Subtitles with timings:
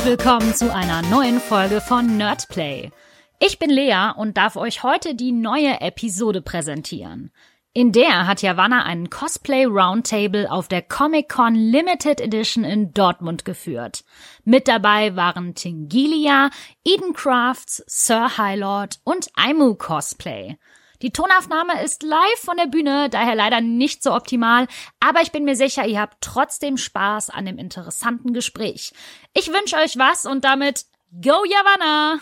[0.00, 2.90] Herzlich willkommen zu einer neuen Folge von Nerdplay.
[3.38, 7.30] Ich bin Lea und darf euch heute die neue Episode präsentieren.
[7.74, 14.04] In der hat Javanna einen Cosplay Roundtable auf der Comic-Con Limited Edition in Dortmund geführt.
[14.42, 16.48] Mit dabei waren Tingilia,
[16.82, 20.56] Eden Crafts, Sir Highlord und Aimu Cosplay.
[21.02, 24.66] Die Tonaufnahme ist live von der Bühne, daher leider nicht so optimal,
[25.00, 28.92] aber ich bin mir sicher, ihr habt trotzdem Spaß an dem interessanten Gespräch.
[29.32, 32.20] Ich wünsche euch was und damit Go Javanna!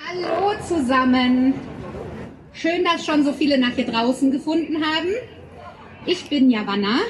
[0.00, 1.54] Hallo zusammen!
[2.52, 5.14] Schön, dass schon so viele nach hier draußen gefunden haben.
[6.06, 7.00] Ich bin Javanna.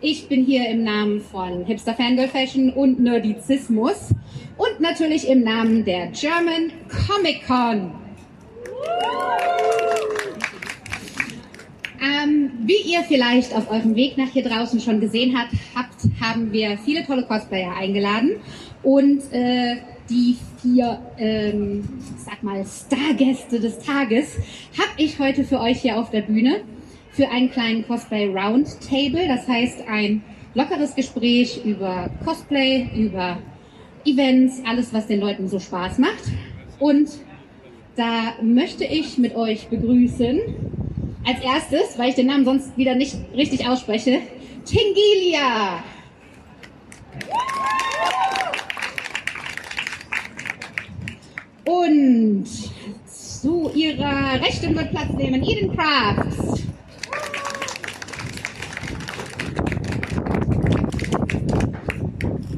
[0.00, 4.10] Ich bin hier im Namen von Hipster Fangirl Fashion und Nerdizismus
[4.56, 8.01] und natürlich im Namen der German Comic Con.
[12.00, 16.52] Ähm, wie ihr vielleicht auf eurem Weg nach hier draußen schon gesehen habt, habt haben
[16.52, 18.36] wir viele tolle Cosplayer eingeladen
[18.82, 19.76] und äh,
[20.10, 24.36] die vier, ähm, sag mal, Stargäste des Tages
[24.76, 26.62] habe ich heute für euch hier auf der Bühne
[27.10, 29.28] für einen kleinen Cosplay Roundtable.
[29.28, 30.22] Das heißt ein
[30.54, 33.38] lockeres Gespräch über Cosplay, über
[34.04, 36.24] Events, alles, was den Leuten so Spaß macht.
[36.78, 37.08] Und
[37.96, 40.40] da möchte ich mit euch begrüßen,
[41.24, 44.20] als erstes, weil ich den Namen sonst wieder nicht richtig ausspreche,
[44.64, 45.82] Tingilia.
[51.64, 52.46] Und
[53.06, 56.62] zu ihrer Rechten wird Platz nehmen Eden Crafts.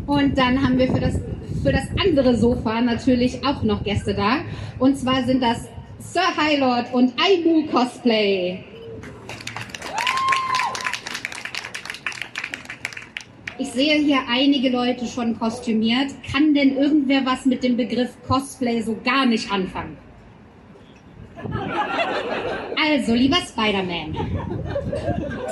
[0.06, 1.14] Und dann haben wir für das,
[1.62, 4.38] für das andere Sofa natürlich auch noch Gäste da.
[4.78, 8.64] Und zwar sind das Sir Highlord und Aimu Cosplay.
[13.56, 16.10] Ich sehe hier einige Leute schon kostümiert.
[16.30, 19.96] Kann denn irgendwer was mit dem Begriff Cosplay so gar nicht anfangen?
[22.76, 24.16] Also, lieber Spider-Man,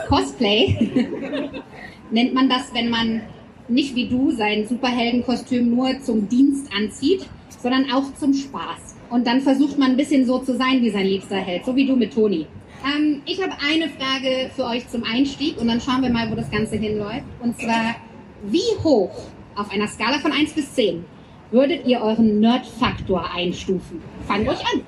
[0.08, 0.90] Cosplay
[2.10, 3.22] nennt man das, wenn man
[3.68, 7.26] nicht wie du sein Superheldenkostüm nur zum Dienst anzieht,
[7.60, 8.91] sondern auch zum Spaß.
[9.12, 11.86] Und dann versucht man ein bisschen so zu sein wie sein liebster Held, so wie
[11.86, 12.46] du mit Toni.
[12.82, 16.34] Ähm, ich habe eine Frage für euch zum Einstieg und dann schauen wir mal, wo
[16.34, 17.26] das Ganze hinläuft.
[17.42, 17.96] Und zwar,
[18.44, 19.12] wie hoch
[19.54, 21.04] auf einer Skala von 1 bis 10
[21.50, 24.00] würdet ihr euren Nerd-Faktor einstufen?
[24.26, 24.80] Fangt euch an.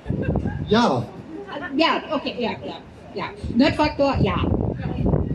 [0.69, 1.05] Ja.
[1.77, 2.79] Ja, okay, ja, ja.
[3.13, 3.25] ja.
[3.55, 4.43] Nerd-Faktor, ja.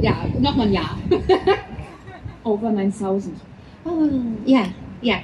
[0.00, 0.98] Ja, nochmal ein Ja.
[2.42, 3.36] Over 9000.
[3.84, 4.08] Oh,
[4.46, 4.64] ja,
[5.00, 5.18] ja.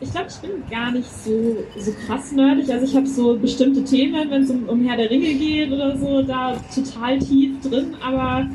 [0.00, 2.70] Ich glaube, ich bin gar nicht so, so krass nerdig.
[2.72, 5.96] Also ich habe so bestimmte Themen, wenn es um, um Herr der Ringe geht oder
[5.96, 7.94] so, da total tief drin.
[8.02, 8.48] Aber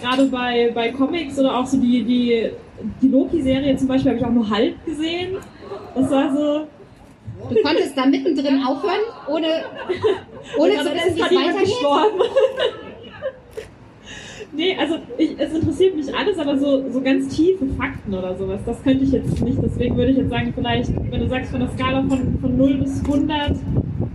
[0.00, 2.50] gerade bei, bei Comics oder auch so die, die,
[3.02, 5.36] die Loki-Serie zum Beispiel habe ich auch nur halb gesehen.
[5.94, 6.66] Das war so,
[7.48, 9.64] Du konntest da mittendrin aufhören, ohne,
[10.58, 12.87] ohne zu wissen, wie es weitergeht?
[14.52, 18.60] Nee, also ich, es interessiert mich alles, aber so, so ganz tiefe Fakten oder sowas,
[18.64, 19.58] das könnte ich jetzt nicht.
[19.62, 22.74] Deswegen würde ich jetzt sagen, vielleicht, wenn du sagst, von der Skala von, von 0
[22.78, 23.56] bis 100,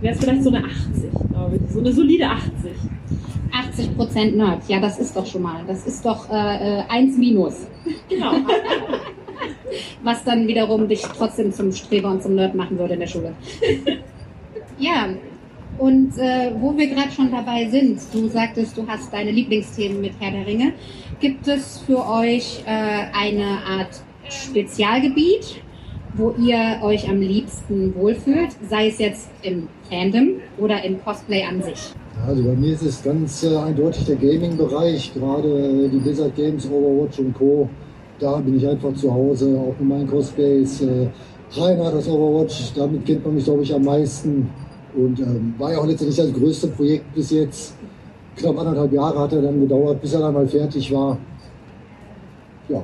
[0.00, 1.72] wäre es vielleicht so eine 80, glaube ich.
[1.72, 2.72] So eine solide 80.
[3.54, 5.62] 80% Nerd, ja, das ist doch schon mal.
[5.66, 7.66] Das ist doch äh, äh, 1 minus.
[8.08, 8.32] Genau.
[10.02, 13.34] Was dann wiederum dich trotzdem zum Streber und zum Nerd machen würde in der Schule.
[14.78, 15.08] ja,
[15.78, 20.12] und äh, wo wir gerade schon dabei sind, du sagtest, du hast deine Lieblingsthemen mit
[20.20, 20.72] Herr der Ringe.
[21.20, 25.62] Gibt es für euch äh, eine Art Spezialgebiet,
[26.14, 31.62] wo ihr euch am liebsten wohlfühlt, sei es jetzt im Fandom oder im Cosplay an
[31.62, 31.92] sich?
[32.26, 36.68] Also bei mir ist es ganz äh, eindeutig der Gaming-Bereich, gerade äh, die Blizzard Games,
[36.70, 37.68] Overwatch und Co.
[38.20, 40.82] Da bin ich einfach zu Hause, auch mit meinen Cosplays.
[40.82, 41.08] Äh,
[41.56, 44.48] Rainer, das Overwatch, damit kennt man mich, glaube ich, am meisten.
[44.96, 47.74] Und ähm, war ja auch letztendlich das größte Projekt bis jetzt.
[48.36, 51.18] Knapp anderthalb Jahre hat er dann gedauert, bis er dann mal fertig war.
[52.68, 52.82] Ja,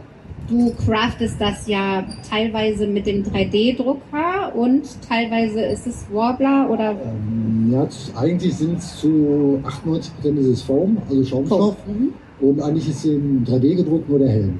[0.50, 7.70] Du craftest das ja teilweise mit dem 3D-Drucker und teilweise ist es Warbler oder ähm,
[7.70, 7.86] ja
[8.16, 11.76] eigentlich sind es zu 98% ist es Foam, also Schaumstoff.
[11.86, 12.12] Mhm.
[12.40, 14.58] Und eigentlich ist im 3D gedruckt nur der Helm.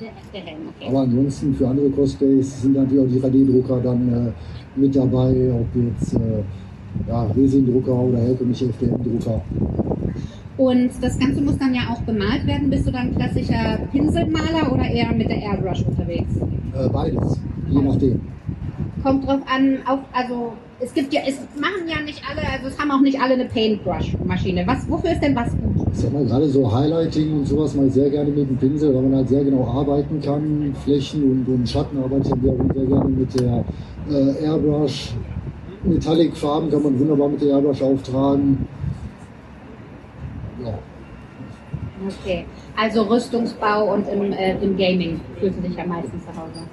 [0.00, 0.88] Der, der Helm, okay.
[0.88, 5.66] Aber ansonsten für andere Cosplays sind natürlich auch die 3D-Drucker dann äh, mit dabei, ob
[5.74, 6.42] jetzt äh,
[7.06, 9.40] ja, Resin-Drucker oder herkömmliche FDM-Drucker.
[10.56, 12.68] Und das Ganze muss dann ja auch bemalt werden.
[12.68, 16.34] Bist du dann klassischer Pinselmaler oder eher mit der Airbrush unterwegs?
[16.36, 18.20] Äh, beides, je nachdem.
[19.02, 22.78] Kommt drauf an, auf, also es gibt ja, es machen ja nicht alle, also es
[22.78, 24.64] haben auch nicht alle eine Paintbrush-Maschine.
[24.66, 25.78] Was, wofür ist denn was gut?
[25.98, 29.02] ich sag mal, gerade so Highlighting und sowas ich sehr gerne mit dem Pinsel, weil
[29.02, 30.72] man halt sehr genau arbeiten kann.
[30.84, 33.64] Flächen und, und Schatten arbeite ich sehr, sehr gerne mit der
[34.10, 35.14] äh, Airbrush.
[35.84, 38.66] Metallic-Farben kann man wunderbar mit der Airbrush auftragen.
[40.64, 40.78] Ja.
[42.06, 42.44] Okay,
[42.76, 46.64] also Rüstungsbau und im, äh, im Gaming fühlt du dich am meisten zu Hause.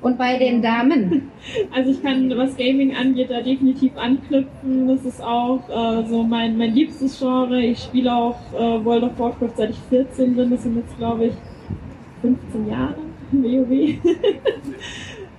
[0.00, 1.30] Und bei den Damen?
[1.74, 4.88] Also ich kann, was Gaming angeht, da definitiv anknüpfen.
[4.88, 7.60] Das ist auch äh, so mein, mein liebstes Genre.
[7.62, 10.50] Ich spiele auch äh, World of Warcraft seit ich 14 bin.
[10.50, 11.32] Das sind jetzt, glaube ich,
[12.20, 12.96] 15 Jahre.
[13.32, 13.70] WoW.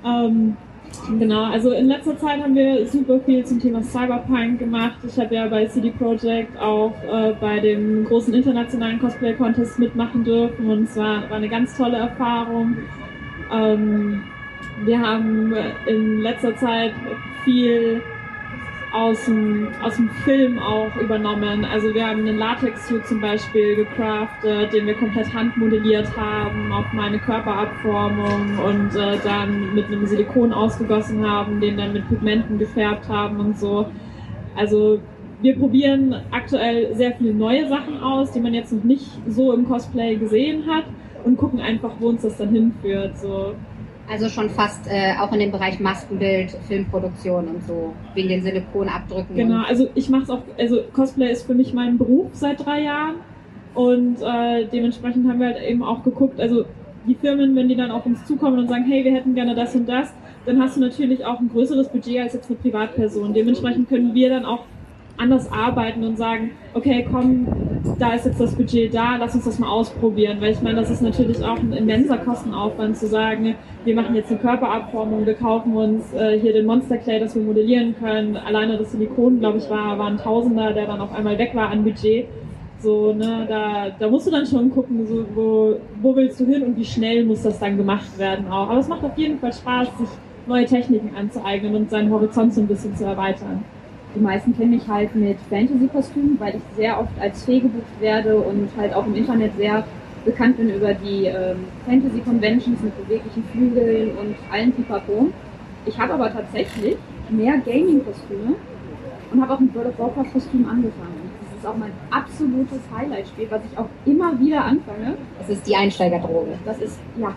[0.06, 0.58] ähm,
[1.18, 4.98] genau, also in letzter Zeit haben wir super viel zum Thema Cyberpunk gemacht.
[5.08, 10.70] Ich habe ja bei CD Projekt auch äh, bei dem großen internationalen Cosplay-Contest mitmachen dürfen
[10.70, 12.78] und es war, war eine ganz tolle Erfahrung.
[13.52, 14.24] Ähm,
[14.86, 15.54] wir haben
[15.86, 16.94] in letzter Zeit
[17.44, 18.02] viel
[18.92, 21.64] aus dem, aus dem Film auch übernommen.
[21.64, 27.20] Also wir haben einen Latex-Suit zum Beispiel gecraftet, den wir komplett handmodelliert haben auf meine
[27.20, 33.40] Körperabformung und äh, dann mit einem Silikon ausgegossen haben, den dann mit Pigmenten gefärbt haben
[33.40, 33.86] und so.
[34.56, 35.00] Also
[35.42, 39.68] wir probieren aktuell sehr viele neue Sachen aus, die man jetzt noch nicht so im
[39.68, 40.86] Cosplay gesehen hat
[41.24, 43.18] und gucken einfach, wo uns das dann hinführt.
[43.20, 43.54] So
[44.10, 49.36] also schon fast äh, auch in dem Bereich Maskenbild, Filmproduktion und so, wegen den Silikonabdrücken.
[49.36, 52.82] Genau, also ich mache es auch, also Cosplay ist für mich mein Beruf seit drei
[52.82, 53.16] Jahren
[53.76, 56.66] und äh, dementsprechend haben wir halt eben auch geguckt, also
[57.08, 59.76] die Firmen, wenn die dann auf uns zukommen und sagen, hey, wir hätten gerne das
[59.76, 60.14] und das,
[60.46, 63.34] dann hast du natürlich auch ein größeres Budget als jetzt eine Privatperson.
[63.34, 64.66] Dementsprechend können wir dann auch
[65.18, 67.48] anders arbeiten und sagen, okay, komm,
[67.98, 70.40] da ist jetzt das Budget da, lass uns das mal ausprobieren.
[70.42, 73.56] Weil ich meine, das ist natürlich auch ein immenser Kostenaufwand zu sagen,
[73.86, 77.42] wir machen jetzt eine Körperabformung, wir kaufen uns äh, hier den Monster Clay, das wir
[77.42, 78.38] modellieren können.
[78.38, 81.70] Alleine das Silikon, glaube ich, war, war ein Tausender, der dann auf einmal weg war
[81.70, 82.28] an Budget.
[82.80, 86.64] So, ne, da, da musst du dann schon gucken, so, wo, wo willst du hin
[86.64, 88.70] und wie schnell muss das dann gemacht werden auch.
[88.70, 90.10] Aber es macht auf jeden Fall Spaß, sich
[90.48, 93.64] neue Techniken anzueignen und seinen Horizont so ein bisschen zu erweitern.
[94.16, 98.38] Die meisten kennen mich halt mit Fantasy-Kostümen, weil ich sehr oft als Fee gebucht werde
[98.38, 99.86] und halt auch im Internet sehr
[100.26, 105.30] bekannt bin über die ähm, Fantasy-Conventions mit beweglichen Flügeln und allen Pipapo.
[105.86, 106.98] Ich habe aber tatsächlich
[107.30, 108.56] mehr Gaming-Kostüme
[109.32, 111.30] und habe auch mit World of Warcraft-Kostüm angefangen.
[111.52, 115.18] Das ist auch mein absolutes Highlight-Spiel, was ich auch immer wieder anfange.
[115.38, 116.58] Das ist die Einsteigerdroge.
[116.66, 117.34] Das ist, ja,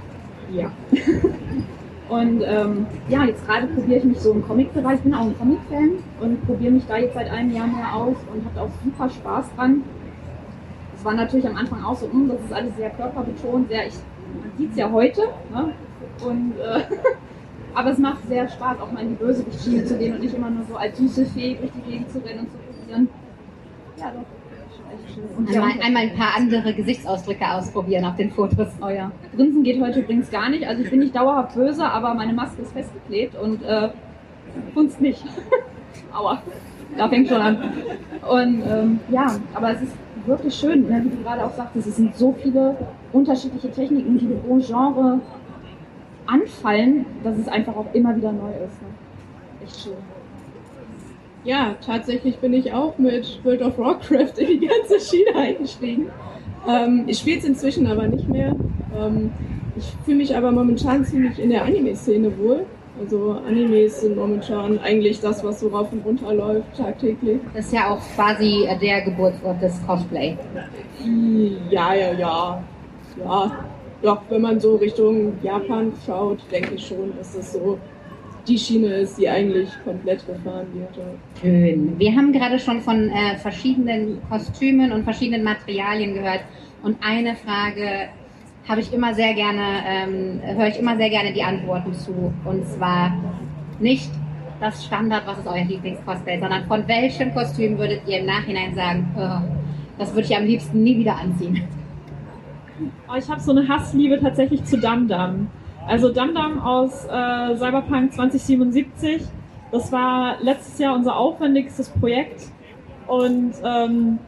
[0.51, 0.71] ja.
[2.09, 5.39] Und ähm, ja, jetzt gerade probiere ich mich so im Comic-Bereich, ich bin auch ein
[5.39, 5.91] Comic-Fan
[6.21, 9.47] und probiere mich da jetzt seit einem Jahr mehr aus und habe auch super Spaß
[9.57, 9.83] dran.
[10.95, 13.87] Es war natürlich am Anfang auch so, mh, hm, das ist alles sehr körperbetont, sehr,
[13.87, 13.95] ich,
[14.41, 15.23] man sieht es ja heute,
[15.53, 15.73] ne?
[16.27, 16.83] und, äh,
[17.75, 20.51] aber es macht sehr Spaß, auch mal in die Bösewicht-Schiene zu gehen und nicht immer
[20.51, 23.09] nur so als süße Fee durch die Gegend zu rennen und zu probieren.
[23.97, 24.42] Ja, doch.
[25.49, 28.69] Einmal, einmal, ein paar andere Gesichtsausdrücke ausprobieren auf den Fotos.
[28.81, 29.11] Oh ja.
[29.35, 30.67] Grinsen geht heute übrigens gar nicht.
[30.67, 33.91] Also ich bin nicht dauerhaft böse, aber meine Maske ist festgeklebt und äh,
[34.75, 35.25] Kunst nicht.
[36.12, 36.43] Aua.
[36.97, 37.59] Da fängt schon an.
[38.29, 39.93] Und ähm, ja, aber es ist
[40.27, 41.03] wirklich schön, ne?
[41.05, 42.77] wie du gerade auch sagtest, es sind so viele
[43.12, 45.21] unterschiedliche Techniken, die pro Genre
[46.27, 48.81] anfallen, dass es einfach auch immer wieder neu ist.
[48.83, 48.89] Ne?
[49.65, 50.22] Echt schön.
[51.44, 56.11] Ja, tatsächlich bin ich auch mit World of Warcraft in die ganze Schiene eingestiegen.
[56.69, 58.55] Ähm, ich spiele es inzwischen aber nicht mehr.
[58.96, 59.32] Ähm,
[59.77, 62.65] ich fühle mich aber momentan ziemlich in der Anime-Szene wohl.
[63.01, 67.41] Also Animes sind momentan eigentlich das, was so rauf und runter läuft tagtäglich.
[67.55, 70.37] Das ist ja auch quasi der Geburtsort des Cosplay.
[71.70, 72.63] Ja, ja, ja.
[73.19, 73.65] Ja,
[74.03, 77.79] doch, wenn man so Richtung Japan schaut, denke ich schon, dass das so
[78.46, 81.06] die Schiene ist, die eigentlich komplett gefahren wird.
[81.41, 81.99] Schön.
[81.99, 86.41] Wir haben gerade schon von äh, verschiedenen Kostümen und verschiedenen Materialien gehört.
[86.82, 88.08] Und eine Frage
[88.69, 92.32] habe ich immer sehr gerne, ähm, höre ich immer sehr gerne die Antworten zu.
[92.44, 93.13] Und zwar
[93.79, 94.11] nicht
[94.61, 99.08] das Standard, was ist euer Lieblings-Cosplay, sondern von welchem Kostüm würdet ihr im Nachhinein sagen,
[99.17, 99.58] oh,
[99.99, 101.63] das würde ich am liebsten nie wieder anziehen?
[103.08, 105.49] Oh, ich habe so eine Hassliebe tatsächlich zu Dam Dam.
[105.86, 109.22] Also Damdam aus äh, Cyberpunk 2077.
[109.70, 112.43] Das war letztes Jahr unser aufwendigstes Projekt
[113.06, 114.19] und ähm,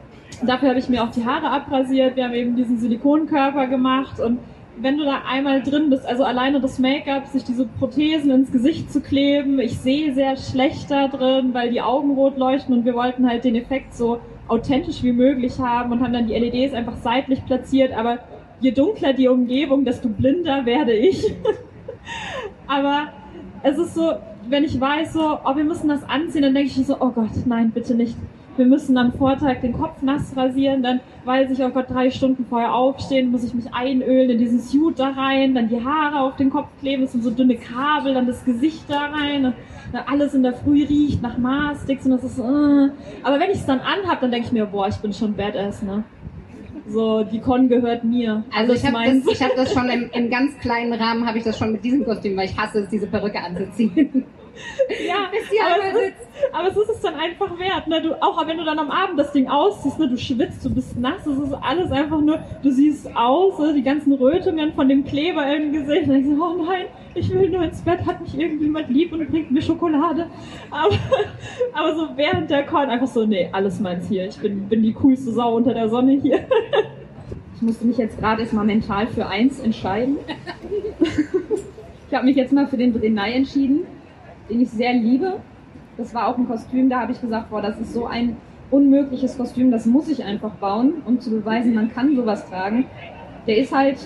[0.43, 2.15] dafür habe ich mir auch die Haare abrasiert.
[2.15, 4.39] Wir haben eben diesen Silikonkörper gemacht und
[4.77, 8.91] wenn du da einmal drin bist, also alleine das Make-up, sich diese Prothesen ins Gesicht
[8.91, 12.93] zu kleben, ich sehe sehr schlecht da drin, weil die Augen rot leuchten und wir
[12.93, 16.97] wollten halt den Effekt so authentisch wie möglich haben und haben dann die LEDs einfach
[16.97, 18.19] seitlich platziert, aber
[18.59, 21.35] je dunkler die Umgebung, desto blinder werde ich.
[22.67, 23.07] Aber
[23.63, 24.13] es ist so,
[24.49, 27.31] wenn ich weiß, so, oh, wir müssen das anziehen, dann denke ich so, oh Gott,
[27.45, 28.15] nein, bitte nicht.
[28.57, 32.45] wir müssen am Vortag den Kopf nass rasieren, dann weiß ich, oh Gott, drei Stunden
[32.45, 36.35] vorher aufstehen, muss ich mich einölen in diesen Suit da rein, dann die Haare auf
[36.37, 39.55] den Kopf kleben, es sind so dünne Kabel, dann das Gesicht da rein, und
[40.07, 42.89] alles in der Früh riecht nach Mars-Sticks und das ist, äh.
[43.23, 45.81] aber wenn ich es dann anhab, dann denke ich mir, boah, ich bin schon Badass,
[45.83, 46.03] ne?
[46.87, 48.43] So, die Con gehört mir.
[48.53, 51.37] Also Alles ich habe das, ich hab das schon im, im ganz kleinen Rahmen, habe
[51.37, 54.25] ich das schon mit diesem Kostüm, weil ich hasse es, diese Perücke anzuziehen.
[55.07, 57.87] Ja, Bis die aber, es ist, aber es ist es dann einfach wert.
[57.87, 58.01] Ne?
[58.01, 60.09] Du, auch wenn du dann am Abend das Ding ausziehst, ne?
[60.09, 63.73] du schwitzt, du bist nass, es ist alles einfach nur, du siehst aus, ne?
[63.73, 66.07] die ganzen Rötungen von dem Kleber im Gesicht.
[66.07, 69.29] Und ich so, oh nein, ich will nur ins Bett, hat mich irgendjemand lieb und
[69.29, 70.27] bringt mir Schokolade.
[70.71, 70.95] Aber,
[71.73, 74.27] aber so während der Con einfach so, nee, alles meins hier.
[74.27, 76.45] Ich bin, bin die coolste Sau unter der Sonne hier.
[77.55, 80.17] Ich musste mich jetzt gerade erstmal mental für eins entscheiden.
[82.09, 83.85] ich habe mich jetzt mal für den Brenai entschieden,
[84.49, 85.37] den ich sehr liebe.
[85.97, 88.37] Das war auch ein Kostüm, da habe ich gesagt, boah, das ist so ein
[88.71, 92.85] unmögliches Kostüm, das muss ich einfach bauen, um zu beweisen, man kann sowas tragen.
[93.47, 93.97] Der ist halt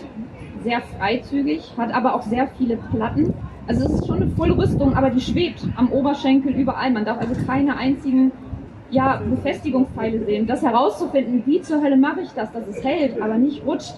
[0.63, 3.33] sehr freizügig, hat aber auch sehr viele Platten.
[3.67, 6.91] Also es ist schon eine Vollrüstung, aber die schwebt am Oberschenkel überall.
[6.91, 8.31] Man darf also keine einzigen
[8.91, 10.47] ja, Befestigungsteile sehen.
[10.47, 13.95] Das herauszufinden, wie zur Hölle mache ich das, dass es hält, aber nicht rutscht.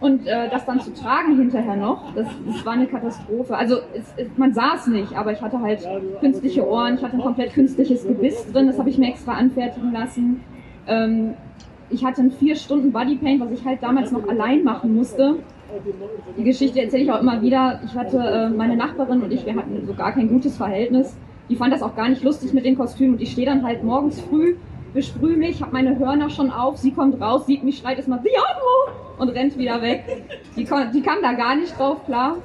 [0.00, 3.56] Und äh, das dann zu tragen hinterher noch, das, das war eine Katastrophe.
[3.56, 5.80] Also es, es, man sah es nicht, aber ich hatte halt
[6.20, 9.92] künstliche Ohren, ich hatte ein komplett künstliches Gebiss drin, das habe ich mir extra anfertigen
[9.92, 10.44] lassen.
[10.86, 11.34] Ähm,
[11.90, 15.36] ich hatte ein vier Stunden Bodypaint, was ich halt damals noch allein machen musste.
[16.36, 17.80] Die Geschichte erzähle ich auch immer wieder.
[17.84, 21.16] Ich hatte äh, meine Nachbarin und ich, wir hatten so gar kein gutes Verhältnis.
[21.48, 23.82] Die fand das auch gar nicht lustig mit den Kostümen und ich stehe dann halt
[23.82, 24.56] morgens früh,
[24.94, 28.94] besprühe mich, habe meine Hörner schon auf, sie kommt raus, sieht mich, schreit erstmal Diablo
[29.18, 30.04] und rennt wieder weg.
[30.56, 32.36] Die, die kam da gar nicht drauf klar.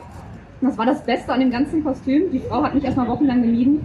[0.62, 2.32] Das war das Beste an dem ganzen Kostüm.
[2.32, 3.82] Die Frau hat mich erstmal wochenlang gemieden.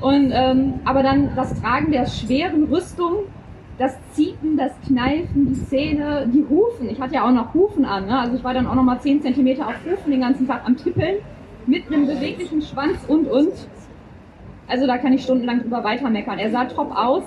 [0.00, 3.24] Und, ähm, aber dann das Tragen der schweren Rüstung,
[3.78, 6.88] das Ziepen, das Kneifen, die Zähne, die Hufen.
[6.90, 8.06] Ich hatte ja auch noch Hufen an.
[8.06, 8.18] Ne?
[8.18, 10.76] Also ich war dann auch noch mal 10 cm auf Hufen den ganzen Tag am
[10.76, 11.16] Tippeln.
[11.66, 13.52] Mit einem beweglichen Schwanz und und.
[14.68, 16.38] Also da kann ich stundenlang drüber weitermeckern.
[16.38, 17.22] Er sah top aus,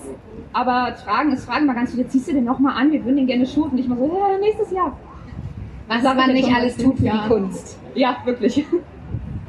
[0.53, 3.27] aber tragen, es fragen mal ganz viele, ziehst du den nochmal an, wir würden den
[3.27, 3.71] gerne shooten.
[3.71, 4.97] Und ich mal so, ja, nächstes Jahr.
[5.87, 7.27] Was Sag ich man nicht alles tut für die.
[7.27, 7.79] Kunst.
[7.95, 8.65] Ja, wirklich.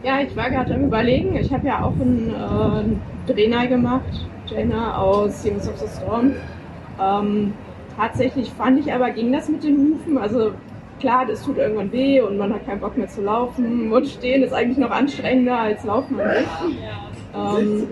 [0.03, 1.37] Ja, ich war gerade am überlegen.
[1.37, 6.33] Ich habe ja auch einen äh, Trainer gemacht, Jaina aus Heroes of the Storm.
[6.99, 7.53] Ähm,
[7.99, 10.17] tatsächlich fand ich aber, ging das mit den Hufen.
[10.17, 10.53] Also
[11.01, 13.93] klar, das tut irgendwann weh und man hat keinen Bock mehr zu laufen.
[13.93, 16.79] Und stehen ist eigentlich noch anstrengender als laufen an sich.
[17.35, 17.87] Ähm,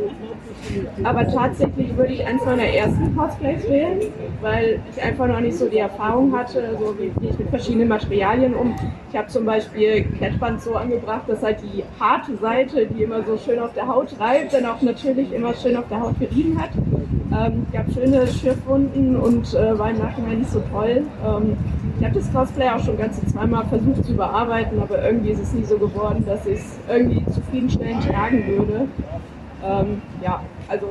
[1.04, 4.00] aber tatsächlich würde ich eins meiner ersten Cosplays wählen,
[4.40, 7.88] weil ich einfach noch nicht so die Erfahrung hatte, so wie gehe ich mit verschiedenen
[7.88, 8.75] Materialien um.
[9.11, 13.38] Ich habe zum Beispiel Klettband so angebracht, dass halt die harte Seite, die immer so
[13.38, 16.71] schön auf der Haut reibt, dann auch natürlich immer schön auf der Haut gerieben hat.
[17.37, 21.02] Ähm, ich habe schöne Schürfwunden und äh, war im Nachhinein nicht so toll.
[21.26, 21.56] Ähm,
[21.99, 25.52] ich habe das Cosplay auch schon ganze zweimal versucht zu überarbeiten, aber irgendwie ist es
[25.52, 28.88] nie so geworden, dass ich es irgendwie zufriedenstellend tragen würde.
[29.64, 30.87] Ähm, ja, also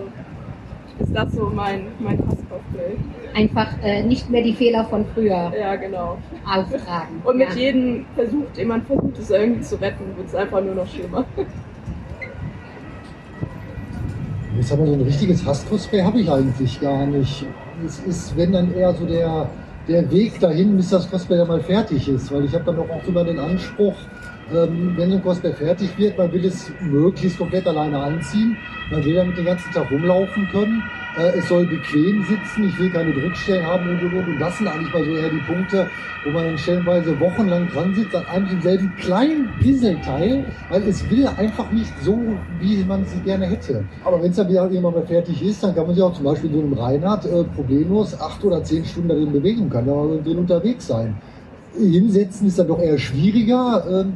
[0.99, 2.97] ist das so mein, mein Hass-Cosplay.
[3.35, 6.17] Einfach äh, nicht mehr die Fehler von früher Ja, genau.
[6.45, 7.21] auftragen.
[7.23, 7.55] Und mit ja.
[7.55, 11.25] jedem Versuch, den man versucht, es irgendwie zu retten, wird es einfach nur noch schlimmer.
[14.57, 17.45] Jetzt aber so ein richtiges Hass-Cosplay habe ich eigentlich gar nicht.
[17.85, 19.51] Es ist, wenn dann eher so der,
[19.87, 22.31] der Weg dahin, bis das Cosplay dann mal fertig ist.
[22.31, 24.07] Weil ich habe dann auch oft immer den Anspruch,
[24.51, 28.57] ähm, wenn so ein Cosplay fertig wird, man will es möglichst komplett alleine anziehen.
[28.89, 30.89] Man will damit den ganzen Tag rumlaufen können.
[31.17, 32.65] Äh, es soll bequem sitzen.
[32.65, 34.39] Ich will keine Druckstellen haben und, und, und.
[34.39, 35.89] Das sind eigentlich mal so eher die Punkte,
[36.23, 41.27] wo man dann stellenweise wochenlang dran sitzt, an einem denselben kleinen Puzzleteil, weil es will
[41.27, 42.19] einfach nicht so,
[42.59, 43.83] wie man es gerne hätte.
[44.03, 46.25] Aber wenn es dann wieder irgendwann mal fertig ist, dann kann man sich auch zum
[46.25, 49.93] Beispiel so einem Reinhard äh, problemlos acht oder zehn Stunden darin bewegen, kann da
[50.23, 51.17] drin unterwegs sein.
[51.75, 54.13] Hinsetzen ist dann doch eher schwieriger, ähm,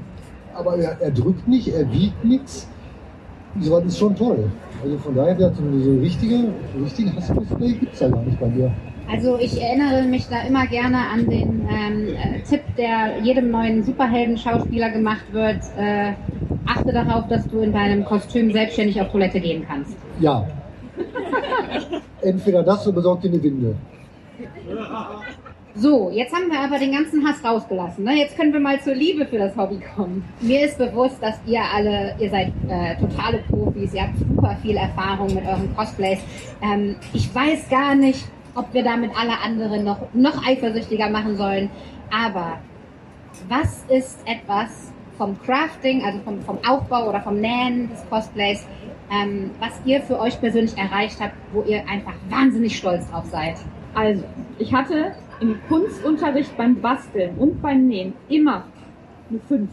[0.54, 2.68] aber er, er drückt nicht, er wiegt nichts.
[3.60, 4.50] Sowas ist schon toll.
[4.84, 6.36] Also von daher, der, so richtige,
[6.76, 8.72] so richtigen Hasscosplay gibt es ja gar nicht bei mir.
[9.12, 13.84] Also ich erinnere mich da immer gerne an den ähm, äh, Tipp, der jedem neuen
[13.84, 15.60] Superhelden-Schauspieler gemacht wird.
[15.78, 16.14] Äh,
[16.66, 19.98] achte darauf, dass du in deinem Kostüm selbstständig auf Toilette gehen kannst.
[20.20, 20.48] Ja.
[22.22, 23.76] Entweder das oder besorgt dir eine Winde.
[25.76, 28.04] So, jetzt haben wir aber den ganzen Hass rausgelassen.
[28.04, 28.18] Ne?
[28.18, 30.28] Jetzt können wir mal zur Liebe für das Hobby kommen.
[30.42, 34.76] Mir ist bewusst, dass ihr alle, ihr seid äh, totale Profis, ihr habt super viel
[34.76, 36.20] Erfahrung mit euren Cosplays.
[36.62, 41.70] Ähm, ich weiß gar nicht, ob wir damit alle anderen noch, noch eifersüchtiger machen sollen.
[42.12, 42.58] Aber
[43.48, 48.68] was ist etwas vom Crafting, also vom, vom Aufbau oder vom Nähen des Cosplays,
[49.10, 53.56] ähm, was ihr für euch persönlich erreicht habt, wo ihr einfach wahnsinnig stolz drauf seid.
[53.94, 54.24] Also,
[54.58, 58.64] ich hatte im Kunstunterricht beim Basteln und beim Nähen immer
[59.30, 59.70] eine 5.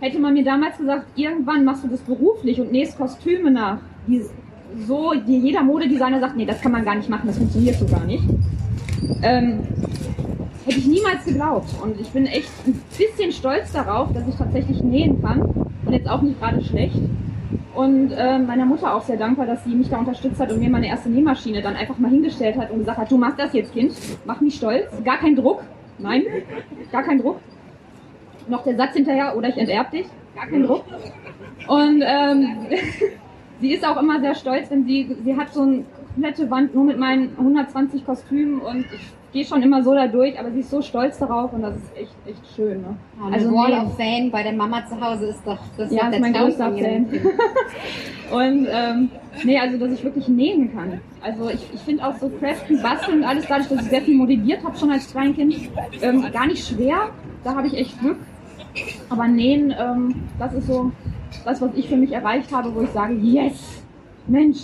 [0.00, 4.22] Hätte man mir damals gesagt, irgendwann machst du das beruflich und nähst Kostüme nach, die
[4.86, 7.86] so, die jeder Modedesigner sagt, nee, das kann man gar nicht machen, das funktioniert so
[7.86, 8.22] gar nicht.
[9.22, 9.60] Ähm,
[10.66, 11.70] hätte ich niemals geglaubt.
[11.82, 15.40] Und ich bin echt ein bisschen stolz darauf, dass ich tatsächlich nähen kann.
[15.40, 17.00] Und jetzt auch nicht gerade schlecht.
[17.78, 20.68] Und äh, meiner Mutter auch sehr dankbar, dass sie mich da unterstützt hat und mir
[20.68, 23.72] meine erste Nähmaschine dann einfach mal hingestellt hat und gesagt hat, du machst das jetzt,
[23.72, 23.92] Kind.
[24.24, 24.90] Mach mich stolz.
[25.04, 25.62] Gar kein Druck.
[25.96, 26.24] Nein,
[26.90, 27.38] gar kein Druck.
[28.48, 30.06] Noch der Satz hinterher, oder ich enterb dich.
[30.34, 30.86] Gar kein Druck.
[31.68, 32.66] Und ähm,
[33.60, 36.82] sie ist auch immer sehr stolz, wenn sie, sie hat so eine komplette Wand nur
[36.82, 40.70] mit meinen 120 Kostümen und ich gehe schon immer so da durch, aber sie ist
[40.70, 42.80] so stolz darauf und das ist echt, echt schön.
[42.80, 42.96] Ne?
[43.20, 43.86] Ja, also Wall nee.
[43.86, 46.72] of Fame bei der Mama zu Hause ist doch das ja, ist der mein größter
[46.72, 47.06] Fan.
[48.32, 49.10] und ähm,
[49.44, 51.00] nee, also dass ich wirklich nähen kann.
[51.22, 54.16] Also ich, ich finde auch so Craften, Basteln und alles dadurch, dass ich sehr viel
[54.16, 55.54] modelliert habe schon als Kleinkind,
[56.00, 57.10] ähm, gar nicht schwer.
[57.44, 58.18] Da habe ich echt Glück.
[59.10, 60.92] Aber nähen, ähm, das ist so
[61.44, 63.82] das, was ich für mich erreicht habe, wo ich sage, yes,
[64.26, 64.58] Mensch,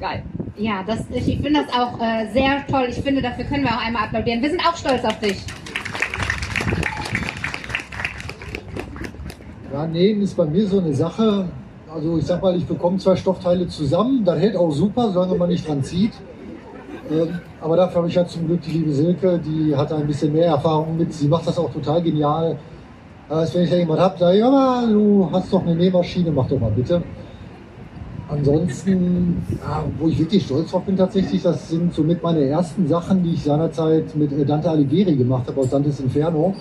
[0.00, 0.22] geil.
[0.56, 2.86] Ja, das, ich, ich finde das auch äh, sehr toll.
[2.88, 4.42] Ich finde, dafür können wir auch einmal applaudieren.
[4.42, 5.36] Wir sind auch stolz auf dich.
[9.72, 11.48] Ja, nähen ist bei mir so eine Sache.
[11.92, 15.48] Also ich sag mal, ich bekomme zwei Stoffteile zusammen, das hält auch super, solange man
[15.48, 16.12] nicht dran zieht.
[17.10, 20.32] Ähm, aber dafür habe ich ja zum Glück die liebe Silke, die hat ein bisschen
[20.32, 21.12] mehr Erfahrung mit.
[21.12, 22.56] Sie macht das auch total genial.
[23.28, 24.42] Also wenn ich da jemand habe, sage ich,
[24.92, 27.02] du hast doch eine Nähmaschine, mach doch mal bitte.
[28.30, 33.24] Ansonsten, ja, wo ich wirklich stolz drauf bin tatsächlich, das sind somit meine ersten Sachen,
[33.24, 36.54] die ich seinerzeit mit äh, Dante Alighieri gemacht habe aus Dantes Inferno.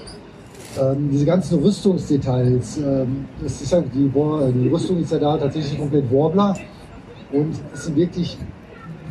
[0.82, 5.78] Ähm, diese ganzen Rüstungsdetails, ähm, das ist ja, die, die Rüstung ist ja da tatsächlich
[5.78, 6.56] komplett Warbler
[7.32, 8.38] und es sind wirklich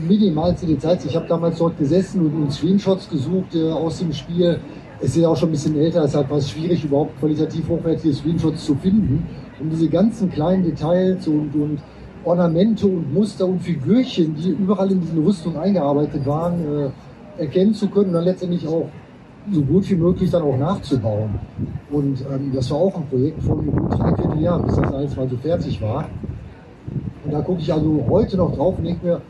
[0.00, 1.04] minimalste Details.
[1.04, 4.58] Ich habe damals dort gesessen und, und Screenshots gesucht äh, aus dem Spiel.
[5.00, 8.12] Es ist ja auch schon ein bisschen älter, deshalb war es schwierig, überhaupt qualitativ hochwertige
[8.12, 9.24] Screenshots zu finden.
[9.60, 11.78] Und diese ganzen kleinen Details und, und
[12.28, 17.88] Ornamente und Muster und Figürchen, die überall in diesen Rüstungen eingearbeitet waren, äh, erkennen zu
[17.88, 18.88] können und dann letztendlich auch
[19.50, 21.38] so gut wie möglich dann auch nachzubauen.
[21.90, 25.28] Und ähm, das war auch ein Projekt von gut dreiviertel Jahren, bis das alles mal
[25.28, 26.04] so fertig war.
[27.24, 29.22] Und da gucke ich also heute noch drauf und denke mir,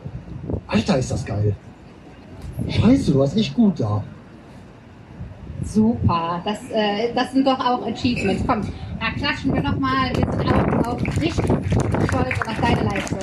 [0.66, 1.54] Alter, ist das geil.
[2.68, 4.02] Scheiße, du hast echt gut da.
[5.62, 8.42] Super, das, äh, das sind doch auch Achievements.
[8.46, 8.62] Komm,
[9.00, 10.14] da klatschen wir nochmal.
[10.14, 13.18] Sind auch auf richtig stolz auf deine Leistung.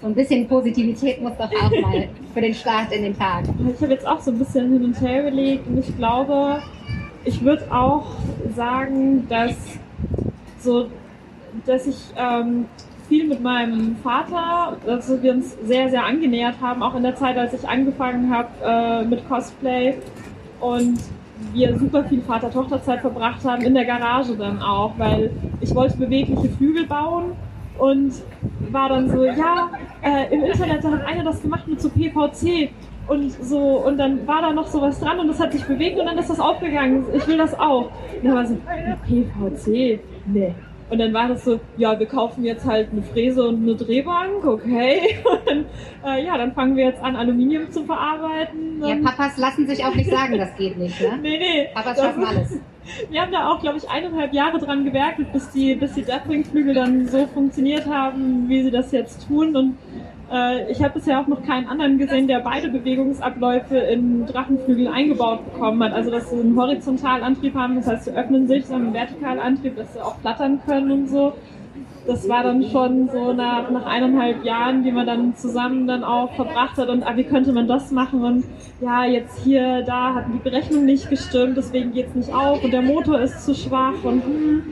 [0.00, 3.44] So ein bisschen Positivität muss doch auch mal für den Start in den Tag.
[3.72, 6.60] Ich habe jetzt auch so ein bisschen hin und her überlegt und ich glaube,
[7.24, 8.06] ich würde auch
[8.56, 9.54] sagen, dass
[10.58, 10.88] so,
[11.64, 12.66] dass ich ähm,
[13.08, 17.36] viel mit meinem Vater, dass wir uns sehr, sehr angenähert haben, auch in der Zeit,
[17.36, 19.94] als ich angefangen habe äh, mit Cosplay
[20.60, 20.98] und
[21.52, 26.48] wir super viel Vater-Tochter-Zeit verbracht haben, in der Garage dann auch, weil ich wollte bewegliche
[26.50, 27.32] Flügel bauen
[27.78, 28.12] und
[28.70, 29.70] war dann so, ja,
[30.02, 32.70] äh, im Internet, hat einer das gemacht mit so PVC
[33.08, 36.06] und so, und dann war da noch sowas dran und das hat sich bewegt und
[36.06, 37.90] dann ist das aufgegangen, ich will das auch.
[38.16, 38.56] Und dann war so,
[39.06, 40.54] PVC, nee,
[40.92, 44.44] und dann war das so, ja, wir kaufen jetzt halt eine Fräse und eine Drehbank,
[44.44, 45.00] okay.
[45.50, 45.64] Und
[46.04, 48.82] äh, ja, dann fangen wir jetzt an, Aluminium zu verarbeiten.
[48.84, 51.18] Ja, Papas lassen sich auch nicht sagen, das geht nicht, ne?
[51.22, 51.68] nee, nee.
[51.72, 52.58] Papas schaffen alles.
[53.08, 56.74] Wir haben da auch, glaube ich, eineinhalb Jahre dran gewerkelt, bis die, bis die Deathwing-Flügel
[56.74, 59.56] dann so funktioniert haben, wie sie das jetzt tun.
[59.56, 59.78] Und
[60.32, 65.44] äh, ich habe bisher auch noch keinen anderen gesehen, der beide Bewegungsabläufe in Drachenflügel eingebaut
[65.52, 65.92] bekommen hat.
[65.92, 69.76] Also dass sie einen Horizontalantrieb haben, das heißt, sie öffnen sich, sie haben einen Vertikalantrieb,
[69.76, 71.34] dass sie auch flattern können und so.
[72.06, 76.32] Das war dann schon so nach, nach eineinhalb Jahren, die man dann zusammen dann auch
[76.32, 78.44] verbracht hat und ah, wie könnte man das machen und
[78.80, 82.82] ja, jetzt hier, da hat die Berechnung nicht gestimmt, deswegen geht's nicht auf und der
[82.82, 84.62] Motor ist zu schwach und hm,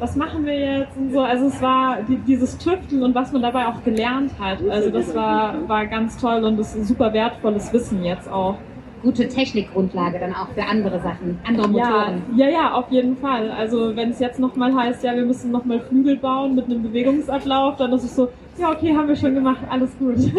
[0.00, 1.20] was machen wir jetzt und so.
[1.20, 4.58] Also es war die, dieses Tüfteln und was man dabei auch gelernt hat.
[4.68, 8.56] Also das war, war ganz toll und das ist super wertvolles Wissen jetzt auch.
[9.02, 12.22] Gute Technikgrundlage dann auch für andere Sachen, andere Motoren.
[12.36, 13.50] Ja, ja, ja auf jeden Fall.
[13.50, 17.76] Also wenn es jetzt nochmal heißt, ja, wir müssen nochmal Flügel bauen mit einem Bewegungsablauf,
[17.76, 20.16] dann ist es so, ja, okay, haben wir schon gemacht, alles gut.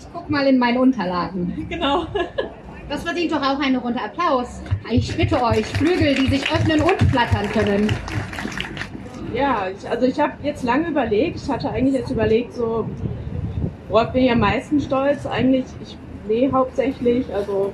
[0.00, 1.66] Ich guck mal in meine Unterlagen.
[1.68, 2.06] Genau.
[2.88, 4.62] Das verdient doch auch eine Runde Applaus.
[4.90, 7.88] Ich bitte euch, Flügel, die sich öffnen und flattern können.
[9.34, 11.36] Ja, ich, also ich habe jetzt lange überlegt.
[11.36, 12.86] Ich hatte eigentlich jetzt überlegt, so,
[13.88, 15.24] worauf bin ich am meisten stolz?
[15.26, 15.96] Eigentlich, ich
[16.28, 17.72] nähe hauptsächlich, also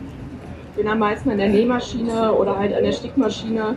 [0.76, 3.76] bin am meisten an der Nähmaschine oder halt an der Stickmaschine,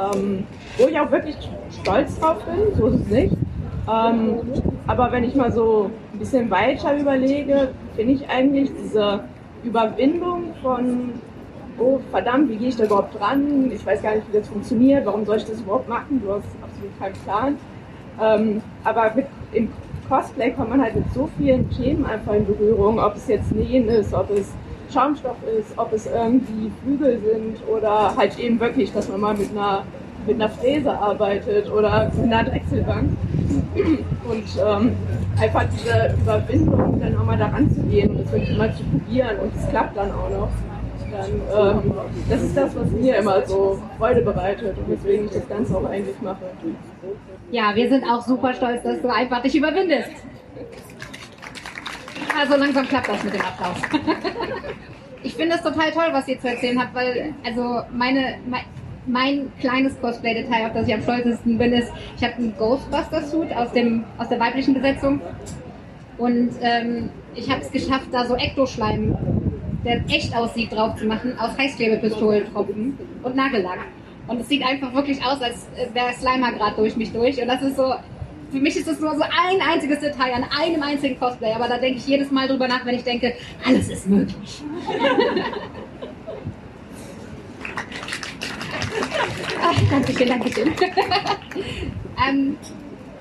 [0.00, 0.44] ähm,
[0.76, 1.36] wo ich auch wirklich
[1.82, 3.34] stolz drauf bin, so ist es nicht.
[3.92, 4.40] Ähm,
[4.86, 9.24] aber wenn ich mal so ein bisschen weiter überlege, finde ich eigentlich diese
[9.64, 11.14] Überwindung von,
[11.78, 13.70] oh verdammt, wie gehe ich da überhaupt dran?
[13.72, 16.22] Ich weiß gar nicht, wie das funktioniert, warum soll ich das überhaupt machen?
[16.24, 16.46] Du hast
[16.78, 17.58] absolut keinen Plan.
[18.20, 19.68] Ähm, aber mit, im
[20.08, 23.88] Cosplay kommt man halt mit so vielen Themen einfach in Berührung, ob es jetzt Nähen
[23.88, 24.52] ist, ob es
[24.92, 29.50] Schaumstoff ist, ob es irgendwie Flügel sind oder halt eben wirklich, dass man mal mit
[29.50, 29.84] einer
[30.26, 33.10] mit einer Fräse arbeitet oder mit einer Drechselbank.
[34.28, 34.92] Und ähm,
[35.40, 39.52] einfach diese Überwindung, dann auch mal da ranzugehen und das wirklich mal zu probieren und
[39.56, 40.48] es klappt dann auch noch.
[41.18, 41.92] Dann, ähm,
[42.30, 45.84] das ist das, was mir immer so Freude bereitet und weswegen ich das Ganze auch
[45.84, 46.44] eigentlich mache.
[47.50, 50.10] Ja, wir sind auch super stolz, dass du einfach dich überwindest.
[52.38, 53.78] Also langsam klappt das mit dem Applaus.
[55.24, 58.62] ich finde es total toll, was ihr zu erzählen habt, weil also meine, mein,
[59.06, 63.70] mein kleines Cosplay-Detail, auf das ich am stolzesten bin, ist, ich habe einen Ghostbuster-Suit aus,
[64.18, 65.20] aus der weiblichen Besetzung
[66.16, 69.16] und ähm, ich habe es geschafft, da so Ektoschleim,
[69.84, 73.80] der echt aussieht, drauf zu machen, aus Heißklebepistolentropfen und Nagellack.
[74.26, 77.40] Und es sieht einfach wirklich aus, als wäre Slimer gerade durch mich durch.
[77.40, 77.94] Und das ist so,
[78.50, 81.52] für mich ist das nur so ein einziges Detail an einem einzigen Cosplay.
[81.54, 84.62] Aber da denke ich jedes Mal drüber nach, wenn ich denke, alles ist möglich.
[89.60, 90.72] Ach, Dankeschön, Dankeschön.
[92.28, 92.56] ähm,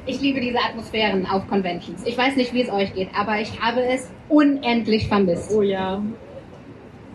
[0.05, 2.05] ich liebe diese Atmosphären auf Conventions.
[2.05, 5.51] Ich weiß nicht, wie es euch geht, aber ich habe es unendlich vermisst.
[5.53, 6.01] Oh ja.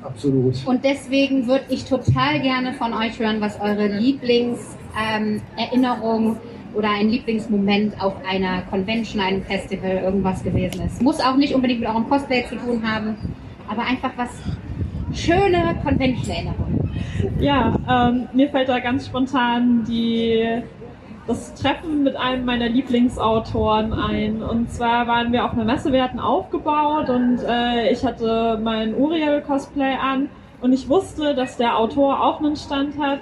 [0.02, 0.66] Absolut.
[0.66, 6.36] Und deswegen würde ich total gerne von euch hören, was eure Lieblingserinnerung ähm,
[6.74, 11.02] oder ein Lieblingsmoment auf einer Convention, einem Festival, irgendwas gewesen ist.
[11.02, 13.16] Muss auch nicht unbedingt mit eurem Cosplay zu tun haben,
[13.68, 14.30] aber einfach was
[15.12, 16.90] schöne Convention-Erinnerungen.
[17.38, 20.62] Ja, ähm, mir fällt da ganz spontan die
[21.26, 24.42] das Treffen mit einem meiner Lieblingsautoren ein.
[24.42, 28.94] Und zwar waren wir auf einer Messe, wir hatten aufgebaut und äh, ich hatte mein
[28.94, 30.28] Uriel-Cosplay an
[30.60, 33.20] und ich wusste, dass der Autor auch einen Stand hat.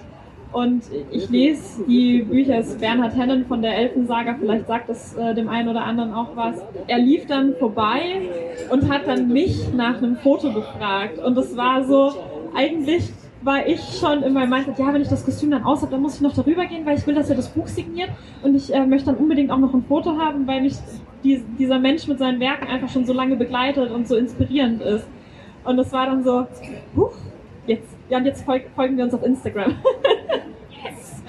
[0.52, 0.82] Und
[1.12, 5.32] ich lese die Bücher, es ist Bernhard Hennen von der Elfensaga, vielleicht sagt das äh,
[5.32, 6.56] dem einen oder anderen auch was.
[6.88, 8.22] Er lief dann vorbei
[8.68, 11.20] und hat dann mich nach einem Foto gefragt.
[11.20, 12.14] Und es war so,
[12.52, 15.92] eigentlich war ich schon in meinem Mindset, ja, wenn ich das Kostüm dann aus habe,
[15.92, 18.10] dann muss ich noch darüber gehen, weil ich will, dass er das Buch signiert
[18.42, 20.74] und ich äh, möchte dann unbedingt auch noch ein Foto haben, weil mich
[21.24, 25.06] die, dieser Mensch mit seinen Werken einfach schon so lange begleitet und so inspirierend ist.
[25.64, 26.46] Und es war dann so,
[26.96, 27.12] huch,
[27.66, 29.74] jetzt, ja, und jetzt folgen wir uns auf Instagram.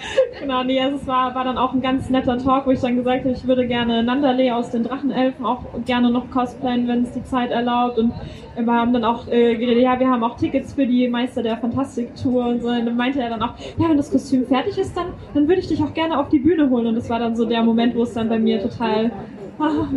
[0.39, 2.95] genau, nee, also es war, war dann auch ein ganz netter Talk, wo ich dann
[2.95, 7.11] gesagt habe, ich würde gerne Nandale aus den Drachenelfen auch gerne noch cosplayen, wenn es
[7.11, 7.97] die Zeit erlaubt.
[7.97, 8.13] Und
[8.55, 11.57] wir haben dann auch äh, geredet, ja, wir haben auch Tickets für die Meister der
[11.57, 12.69] Fantastik-Tour und so.
[12.69, 15.61] Und dann meinte er dann auch, ja, wenn das Kostüm fertig ist, dann, dann würde
[15.61, 16.87] ich dich auch gerne auf die Bühne holen.
[16.87, 19.11] Und das war dann so der Moment, wo es dann bei mir total,
[19.59, 19.87] ah,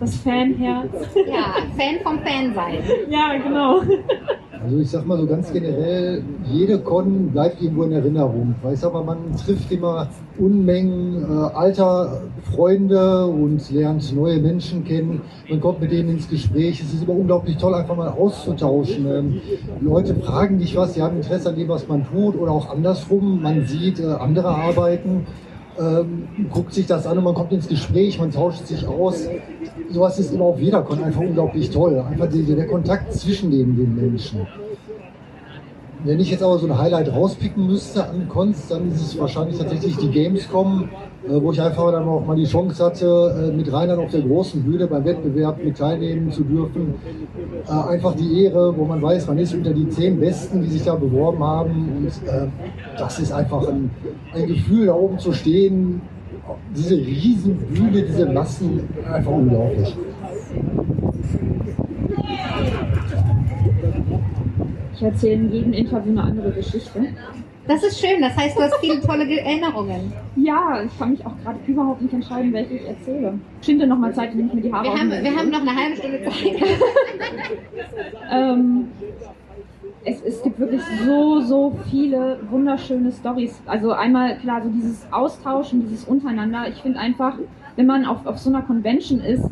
[0.00, 0.92] das Fanherz.
[1.26, 2.78] Ja, Fan vom Fan sein.
[3.08, 3.82] ja, genau.
[4.62, 8.54] Also ich sag mal so ganz generell, jede Con bleibt irgendwo in Erinnerung.
[8.74, 12.22] Sag mal, man trifft immer Unmengen äh, alter
[12.54, 15.22] Freunde und lernt neue Menschen kennen.
[15.48, 16.80] Man kommt mit denen ins Gespräch.
[16.80, 19.06] Es ist immer unglaublich toll, einfach mal auszutauschen.
[19.06, 19.40] Ähm,
[19.80, 23.42] Leute fragen dich was, sie haben Interesse an dem, was man tut oder auch andersrum.
[23.42, 25.26] Man sieht äh, andere Arbeiten
[25.78, 29.28] ähm, guckt sich das an und man kommt ins Gespräch, man tauscht sich aus.
[29.90, 31.98] Sowas ist immer auf jeder Con einfach unglaublich toll.
[31.98, 34.46] Einfach die, der Kontakt zwischen den, den Menschen.
[36.04, 39.58] Wenn ich jetzt aber so ein Highlight rauspicken müsste an Cons, dann ist es wahrscheinlich
[39.58, 40.88] tatsächlich die Gamescom,
[41.26, 44.62] wo ich einfach dann auch mal die Chance hatte, äh, mit Reinhard auf der großen
[44.62, 46.94] Bühne beim Wettbewerb mit teilnehmen zu dürfen.
[47.66, 50.84] Äh, einfach die Ehre, wo man weiß, man ist unter die zehn Besten, die sich
[50.84, 51.88] da beworben haben.
[51.96, 52.12] Und
[52.98, 53.90] das ist einfach ein,
[54.32, 56.00] ein Gefühl, da oben zu stehen.
[56.74, 59.96] Diese Riesenbühne, diese Massen, einfach unglaublich.
[64.94, 67.00] Ich erzähle in jedem Interview eine andere Geschichte.
[67.68, 70.10] Das ist schön, das heißt, du hast viele tolle Erinnerungen.
[70.36, 73.38] Ja, ich kann mich auch gerade überhaupt nicht entscheiden, welche ich erzähle.
[73.60, 75.76] Schinde noch mal Zeit, wenn ich mir die Haare Wir, haben, wir haben noch eine
[75.76, 76.62] halbe Stunde Zeit.
[78.32, 78.88] ähm,
[80.02, 83.60] es, es gibt wirklich so, so viele wunderschöne Stories.
[83.66, 86.68] Also einmal, klar, so dieses Austauschen, dieses Untereinander.
[86.68, 87.34] Ich finde einfach,
[87.76, 89.44] wenn man auf, auf so einer Convention ist,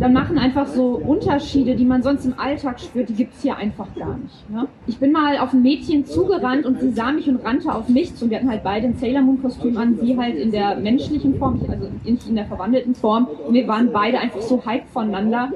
[0.00, 3.86] dann machen einfach so Unterschiede, die man sonst im Alltag spürt, die gibt's hier einfach
[3.94, 4.50] gar nicht.
[4.50, 4.66] Ne?
[4.86, 8.14] Ich bin mal auf ein Mädchen zugerannt und sie sah mich und rannte auf mich
[8.14, 8.28] zu.
[8.28, 11.60] Wir hatten halt beide ein Sailor Moon Kostüm an, sie halt in der menschlichen Form,
[11.68, 13.26] also nicht in der verwandelten Form.
[13.46, 15.50] Und wir waren beide einfach so hyped voneinander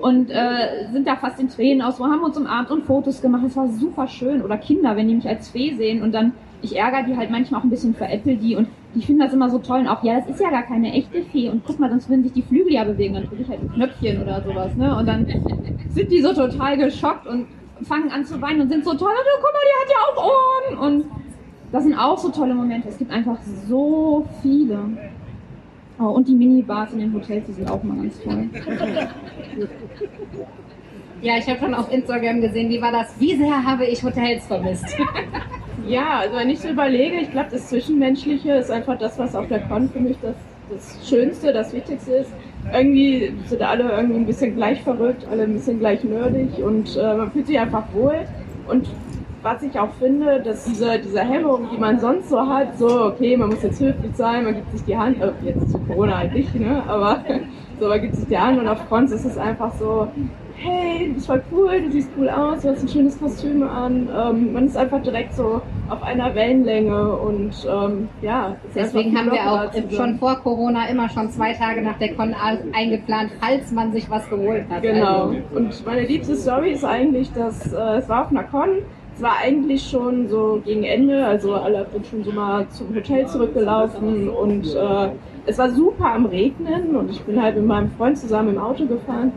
[0.00, 3.44] und äh, sind da fast in Tränen aus, wir haben uns umarmt und Fotos gemacht.
[3.46, 4.42] Es war super schön.
[4.42, 6.32] Oder Kinder, wenn die mich als Fee sehen und dann
[6.64, 9.50] ich ärgere die halt manchmal auch ein bisschen, veräpple die und die finden das immer
[9.50, 11.90] so toll und auch, ja, das ist ja gar keine echte Fee und guck mal,
[11.90, 14.74] sonst würden sich die Flügel ja bewegen, dann drücke ich halt ein Knöpfchen oder sowas,
[14.74, 14.96] ne?
[14.96, 15.26] Und dann
[15.90, 17.46] sind die so total geschockt und
[17.82, 19.98] fangen an zu weinen und sind so toll und oh, guck mal, die hat ja
[20.08, 21.04] auch Ohren und
[21.72, 22.88] das sind auch so tolle Momente.
[22.88, 23.36] Es gibt einfach
[23.68, 24.78] so viele.
[25.98, 28.48] Oh, und die Minibars in den Hotels, die sind auch immer ganz toll.
[31.24, 33.18] Ja, ich habe schon auf Instagram gesehen, wie war das?
[33.18, 34.84] Wie sehr habe ich Hotels vermisst?
[35.86, 39.48] Ja, also wenn ich so überlege, ich glaube, das Zwischenmenschliche ist einfach das, was auf
[39.48, 40.34] der Con für mich das,
[40.70, 42.32] das Schönste, das Wichtigste ist.
[42.72, 47.14] Irgendwie sind alle irgendwie ein bisschen gleich verrückt, alle ein bisschen gleich nerdig und äh,
[47.14, 48.20] man fühlt sich einfach wohl.
[48.66, 48.88] Und
[49.42, 53.36] was ich auch finde, dass diese, diese Hemmung, die man sonst so hat, so, okay,
[53.36, 56.32] man muss jetzt höflich sein, man gibt sich die Hand, äh, jetzt zu Corona halt
[56.32, 57.22] nicht, ne, aber
[57.78, 60.08] so, man gibt sich die Hand und auf Cons ist es einfach so,
[60.56, 64.08] hey, du bist voll cool, du siehst cool aus, du hast ein schönes Kostüm an.
[64.14, 68.56] Ähm, man ist einfach direkt so auf einer Wellenlänge und ähm, ja.
[68.74, 72.34] Deswegen haben wir auch schon vor Corona immer schon zwei Tage nach der Con
[72.72, 74.82] eingeplant, falls man sich was geholt hat.
[74.82, 75.28] Genau.
[75.28, 75.36] Also.
[75.54, 78.68] Und meine liebste Story ist eigentlich, dass äh, es war auf einer Con.
[79.16, 83.28] Es war eigentlich schon so gegen Ende, also alle sind schon so mal zum Hotel
[83.28, 85.10] zurückgelaufen und äh,
[85.46, 88.86] es war super am Regnen und ich bin halt mit meinem Freund zusammen im Auto
[88.86, 89.30] gefahren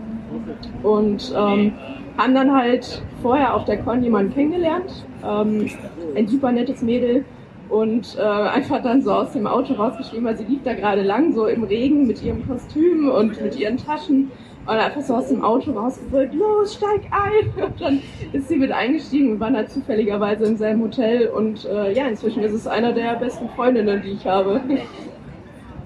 [0.83, 1.73] und ähm,
[2.17, 5.69] haben dann halt vorher auf der Con jemanden kennengelernt, ähm,
[6.15, 7.25] ein super nettes Mädel
[7.69, 11.33] und äh, einfach dann so aus dem Auto rausgeschrieben, weil sie lief da gerade lang,
[11.33, 14.31] so im Regen mit ihrem Kostüm und mit ihren Taschen
[14.65, 17.63] und einfach so aus dem Auto rausgebrüllt, los, steig ein!
[17.63, 18.01] Und dann
[18.33, 22.43] ist sie mit eingestiegen und war da zufälligerweise im selben Hotel und äh, ja, inzwischen
[22.43, 24.59] ist es einer der besten Freundinnen, die ich habe.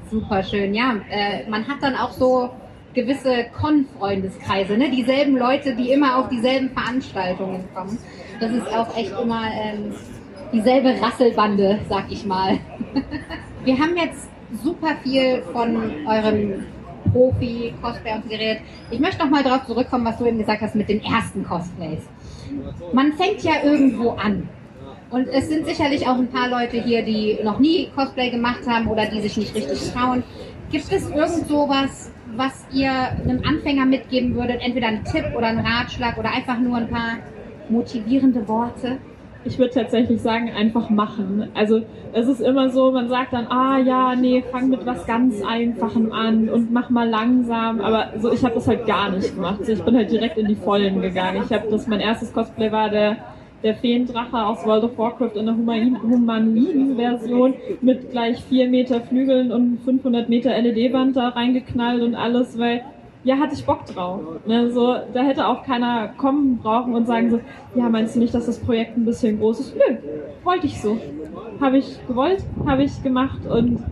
[0.10, 0.96] Super schön, ja.
[1.12, 2.50] Äh, man hat dann auch so
[2.94, 4.90] gewisse Con-Freundeskreise, ne?
[4.90, 7.98] dieselben Leute, die immer auf dieselben Veranstaltungen kommen.
[8.40, 9.94] Das ist auch echt immer ähm,
[10.52, 12.58] dieselbe Rasselbande, sag ich mal.
[13.64, 14.30] Wir haben jetzt
[14.64, 16.66] super viel von eurem
[17.12, 18.62] Profi, Cosplay und geredet.
[18.90, 22.02] Ich möchte noch mal darauf zurückkommen, was du eben gesagt hast mit den ersten Cosplays.
[22.94, 24.50] Man fängt ja irgendwo an.
[25.10, 28.88] Und es sind sicherlich auch ein paar Leute hier, die noch nie Cosplay gemacht haben
[28.88, 30.24] oder die sich nicht richtig trauen.
[30.72, 34.62] Gibt es irgend sowas, was ihr einem Anfänger mitgeben würdet?
[34.62, 37.18] Entweder ein Tipp oder ein Ratschlag oder einfach nur ein paar
[37.70, 38.98] motivierende Worte?
[39.44, 41.50] Ich würde tatsächlich sagen, einfach machen.
[41.56, 41.82] Also
[42.14, 46.12] es ist immer so, man sagt dann, ah ja, nee, fang mit was ganz Einfachem
[46.12, 47.82] an und mach mal langsam.
[47.82, 49.68] Aber so, ich habe das halt gar nicht gemacht.
[49.68, 51.42] Ich bin halt direkt in die Vollen gegangen.
[51.44, 53.18] Ich habe das, mein erstes Cosplay war der
[53.64, 59.52] der Feendrache aus World of Warcraft in der humanoiden Version mit gleich 4 Meter Flügeln
[59.52, 62.84] und 500 Meter LED-Band da reingeknallt und alles, weil
[63.24, 64.20] ja, hatte ich Bock drauf.
[64.48, 67.40] Ne, so, da hätte auch keiner kommen brauchen und sagen so,
[67.76, 69.76] ja, meinst du nicht, dass das Projekt ein bisschen groß ist?
[69.76, 69.98] Nö,
[70.44, 70.98] wollte ich so.
[71.60, 73.84] Habe ich gewollt, habe ich gemacht und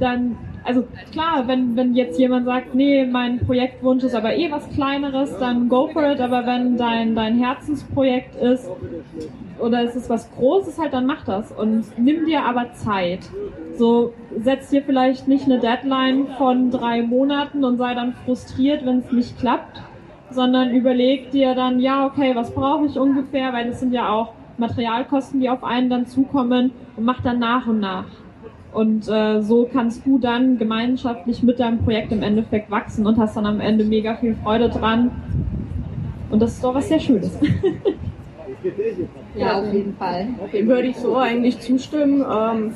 [0.00, 4.68] dann also klar, wenn, wenn jetzt jemand sagt, nee, mein Projektwunsch ist aber eh was
[4.70, 8.70] Kleineres, dann go for it, aber wenn dein, dein Herzensprojekt ist
[9.58, 13.20] oder es ist was Großes halt, dann mach das und nimm dir aber Zeit.
[13.76, 19.00] So, setz dir vielleicht nicht eine Deadline von drei Monaten und sei dann frustriert, wenn
[19.00, 19.82] es nicht klappt,
[20.30, 24.32] sondern überleg dir dann, ja, okay, was brauche ich ungefähr, weil es sind ja auch
[24.56, 28.06] Materialkosten, die auf einen dann zukommen und mach dann nach und nach.
[28.74, 33.36] Und äh, so kannst du dann gemeinschaftlich mit deinem Projekt im Endeffekt wachsen und hast
[33.36, 35.12] dann am Ende mega viel Freude dran.
[36.28, 37.38] Und das ist doch was sehr Schönes.
[39.36, 40.26] ja, auf jeden Fall.
[40.52, 42.24] Dem würde ich so eigentlich zustimmen.
[42.28, 42.74] Ähm,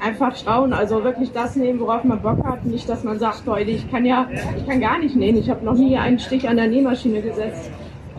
[0.00, 2.64] einfach schauen, also wirklich das nehmen, worauf man Bock hat.
[2.64, 5.36] Nicht, dass man sagt, Leute, ich kann ja, ich kann gar nicht nähen.
[5.36, 7.68] Ich habe noch nie einen Stich an der Nähmaschine gesetzt.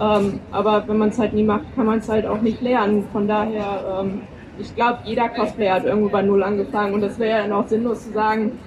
[0.02, 3.06] Ähm, aber wenn man es halt nie macht, kann man es halt auch nicht lernen.
[3.14, 4.22] Von daher ähm,
[4.60, 8.06] ich glaube, jeder Cosplayer hat irgendwo bei Null angefangen und das wäre ja auch sinnlos
[8.06, 8.60] zu sagen,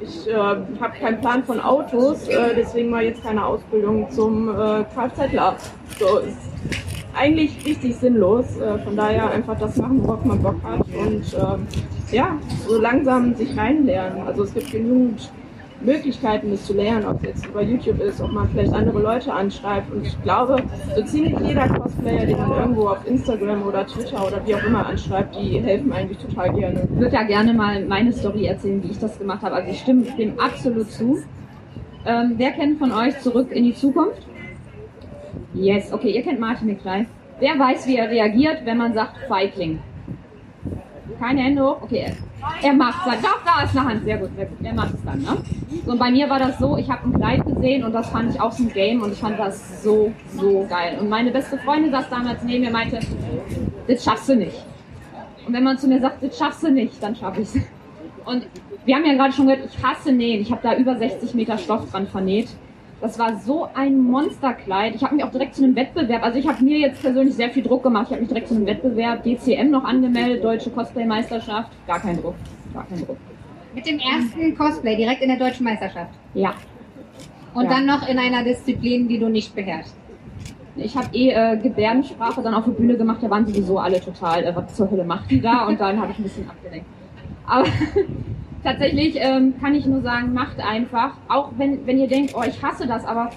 [0.00, 4.84] ich äh, habe keinen Plan von Autos, äh, deswegen mal jetzt keine Ausbildung zum äh,
[4.84, 5.56] Kfzler.
[5.98, 6.36] So ist
[7.16, 8.58] eigentlich richtig sinnlos.
[8.58, 13.34] Äh, von daher einfach das machen, worauf man Bock hat und äh, ja, so langsam
[13.34, 14.26] sich reinlernen.
[14.26, 15.30] Also es gibt genügend
[15.80, 19.32] Möglichkeiten, das zu lernen, ob es jetzt über YouTube ist, ob man vielleicht andere Leute
[19.32, 19.92] anschreibt.
[19.92, 20.62] Und ich glaube,
[20.94, 24.86] so ziemlich jeder Cosplayer, den man irgendwo auf Instagram oder Twitter oder wie auch immer
[24.86, 26.88] anschreibt, die helfen eigentlich total gerne.
[26.90, 29.54] Ich würde ja gerne mal meine Story erzählen, wie ich das gemacht habe.
[29.54, 31.18] Also ich stimme dem absolut zu.
[32.06, 34.26] Ähm, wer kennt von euch zurück in die Zukunft?
[35.54, 37.06] Yes, okay, ihr kennt Martin McFly.
[37.40, 39.80] Wer weiß, wie er reagiert, wenn man sagt Feigling?
[41.18, 41.82] Keine Hände hoch?
[41.82, 42.12] Okay,
[42.62, 43.22] er macht es dann.
[43.22, 44.04] Doch, da ist eine Hand.
[44.04, 44.58] Sehr gut, sehr gut.
[44.62, 45.36] Er macht es dann, ne?
[45.84, 48.34] So, und bei mir war das so, ich habe ein Kleid gesehen und das fand
[48.34, 50.98] ich auch so ein Game und ich fand das so, so geil.
[51.00, 53.00] Und meine beste Freundin saß damals neben mir und meinte,
[53.88, 54.64] das schaffst du nicht.
[55.46, 57.62] Und wenn man zu mir sagt, das schaffst du nicht, dann schaffe ich es.
[58.24, 58.46] Und
[58.84, 60.40] wir haben ja gerade schon gehört, ich hasse nähen.
[60.42, 62.48] Ich habe da über 60 Meter Stoff dran vernäht.
[63.00, 64.94] Das war so ein Monsterkleid.
[64.94, 67.50] Ich habe mich auch direkt zu einem Wettbewerb, also ich habe mir jetzt persönlich sehr
[67.50, 68.06] viel Druck gemacht.
[68.06, 71.70] Ich habe mich direkt zu einem Wettbewerb DCM noch angemeldet, Deutsche Cosplay-Meisterschaft.
[71.86, 72.34] Gar kein Druck.
[72.72, 73.18] Gar kein Druck.
[73.74, 76.12] Mit dem ersten Cosplay direkt in der deutschen Meisterschaft.
[76.32, 76.54] Ja.
[77.52, 77.70] Und Ja.
[77.70, 79.94] dann noch in einer Disziplin, die du nicht beherrschst.
[80.76, 84.44] Ich habe eh äh, Gebärdensprache dann auf der Bühne gemacht, da waren sowieso alle total,
[84.44, 85.66] äh, was zur Hölle macht die da?
[85.66, 86.86] Und dann habe ich ein bisschen abgelenkt.
[87.46, 87.66] Aber
[88.66, 92.60] tatsächlich ähm, kann ich nur sagen, macht einfach, auch wenn, wenn ihr denkt, oh, ich
[92.62, 93.30] hasse das, aber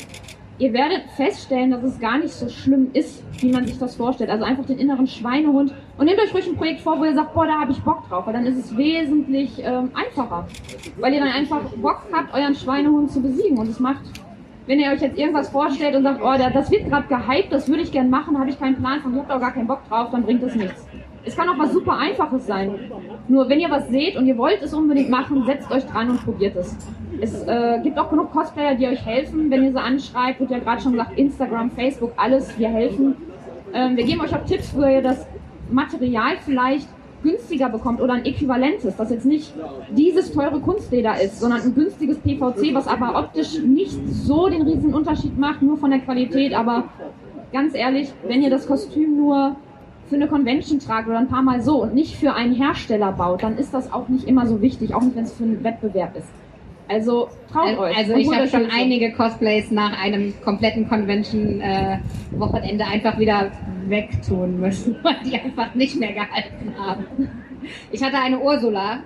[0.57, 4.29] ihr werdet feststellen, dass es gar nicht so schlimm ist, wie man sich das vorstellt.
[4.29, 7.33] Also einfach den inneren Schweinehund und nehmt euch ruhig ein Projekt vor, wo ihr sagt,
[7.33, 10.47] boah, da habe ich Bock drauf, weil dann ist es wesentlich ähm, einfacher.
[10.99, 14.01] Weil ihr dann einfach Bock habt, euren Schweinehund zu besiegen und es macht
[14.67, 17.67] wenn ihr euch jetzt irgendwas vorstellt und sagt, oh, da- das wird gerade gehypt, das
[17.67, 20.09] würde ich gern machen, habe ich keinen Plan von, habt auch gar keinen Bock drauf,
[20.11, 20.85] dann bringt das nichts.
[21.29, 22.91] Es kann auch was super Einfaches sein.
[23.27, 26.25] Nur wenn ihr was seht und ihr wollt es unbedingt machen, setzt euch dran und
[26.25, 26.75] probiert es.
[27.21, 30.57] Es äh, gibt auch genug Cosplayer, die euch helfen, wenn ihr sie anschreibt, wird ja
[30.57, 33.15] gerade schon gesagt, Instagram, Facebook, alles, wir helfen.
[33.75, 35.27] Ähm, wir geben euch auch Tipps, wo ihr das
[35.69, 36.87] Material vielleicht
[37.21, 39.53] günstiger bekommt oder ein äquivalentes, das jetzt nicht
[39.91, 44.95] dieses teure Kunstleder ist, sondern ein günstiges PVC, was aber optisch nicht so den riesen
[44.95, 46.85] Unterschied macht, nur von der Qualität, aber
[47.53, 49.57] ganz ehrlich, wenn ihr das Kostüm nur
[50.09, 53.43] für eine Convention tragt oder ein paar Mal so und nicht für einen Hersteller baut,
[53.43, 56.17] dann ist das auch nicht immer so wichtig, auch nicht wenn es für einen Wettbewerb
[56.17, 56.27] ist.
[56.89, 57.95] Also traut euch.
[57.95, 63.51] Also ich habe schon einige Cosplays nach einem kompletten Convention-Wochenende einfach wieder
[63.85, 67.05] wegtun müssen, weil die einfach nicht mehr gehalten haben.
[67.91, 69.01] Ich hatte eine Ursula,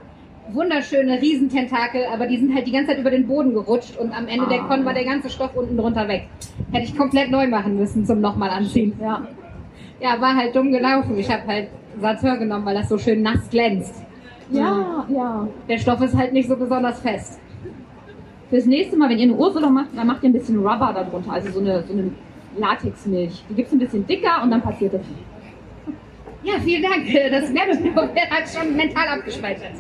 [0.54, 4.30] wunderschöne Riesententakel, aber die sind halt die ganze Zeit über den Boden gerutscht und am
[4.30, 6.30] Ende der Con war der ganze Stoff unten drunter weg.
[6.72, 8.94] Hätte ich komplett neu machen müssen zum nochmal anziehen.
[9.02, 9.28] Ja.
[10.00, 11.18] Ja, war halt dumm gelaufen.
[11.18, 11.68] Ich habe halt
[12.00, 14.04] Sateur genommen, weil das so schön nass glänzt.
[14.50, 15.48] Ja, ja.
[15.70, 17.40] Der Stoff ist halt nicht so besonders fest.
[18.50, 21.32] Fürs nächste Mal, wenn ihr eine Ursula macht, dann macht ihr ein bisschen Rubber darunter,
[21.32, 22.12] also so eine, so eine
[22.58, 23.44] Latexmilch.
[23.50, 25.02] Die gibt's ein bisschen dicker und dann passiert das.
[26.44, 27.06] Ja, vielen Dank.
[27.32, 29.72] Das Werbebüro hat schon mental abgespeichert.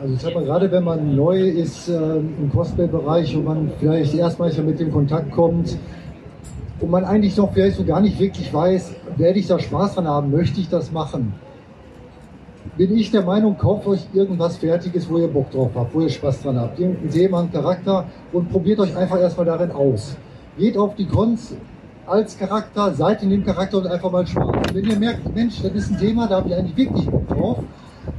[0.00, 4.14] Also ich sag mal, gerade wenn man neu ist ähm, im Cosplay-Bereich und man vielleicht
[4.14, 5.76] erstmal mit dem Kontakt kommt
[6.80, 10.08] und man eigentlich noch vielleicht so gar nicht wirklich weiß, werde ich da Spaß dran
[10.08, 11.34] haben, möchte ich das machen,
[12.76, 16.08] bin ich der Meinung, kauft euch irgendwas Fertiges, wo ihr Bock drauf habt, wo ihr
[16.08, 16.78] Spaß dran habt.
[16.78, 20.16] Irgendein Thema, einen Charakter und probiert euch einfach erstmal darin aus.
[20.58, 21.54] Geht auf die Cons
[22.06, 24.74] als Charakter, seid in dem Charakter und einfach mal Spaß.
[24.74, 27.58] Wenn ihr merkt, Mensch, das ist ein Thema, da habe ich eigentlich wirklich Bock drauf,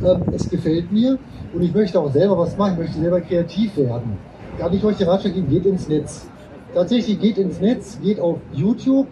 [0.03, 1.17] ähm, es gefällt mir
[1.53, 4.17] und ich möchte auch selber was machen, ich möchte selber kreativ werden.
[4.57, 6.27] Kann ich euch den Ratschlag geben, geht ins Netz.
[6.73, 9.07] Tatsächlich geht ins Netz, geht auf YouTube,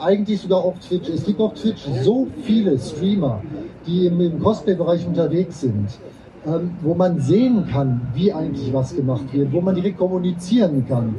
[0.00, 1.08] eigentlich sogar auf Twitch.
[1.08, 3.40] Es gibt auf Twitch so viele Streamer,
[3.86, 5.86] die im, im Cosplay-Bereich unterwegs sind,
[6.44, 11.14] ähm, wo man sehen kann, wie eigentlich was gemacht wird, wo man direkt kommunizieren kann,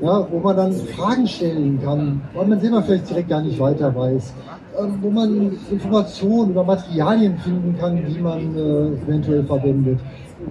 [0.00, 3.92] ja, wo man dann Fragen stellen kann, weil man selber vielleicht direkt gar nicht weiter
[3.92, 4.32] weiß,
[4.80, 9.98] ähm, wo man Informationen über Materialien finden kann, die man äh, eventuell verwendet.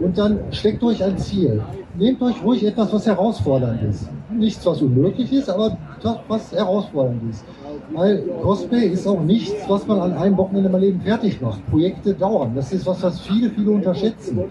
[0.02, 1.62] Und dann steckt euch ein Ziel.
[1.98, 4.08] Nehmt euch ruhig etwas, was herausfordernd ist.
[4.32, 7.44] Nichts, was unmöglich ist, aber das, was herausfordernd ist.
[7.92, 11.66] Weil Cosplay ist auch nichts, was man an einem Wochenende mal eben fertig macht.
[11.72, 12.52] Projekte dauern.
[12.56, 14.42] Das ist was, was viele, viele unterschätzen.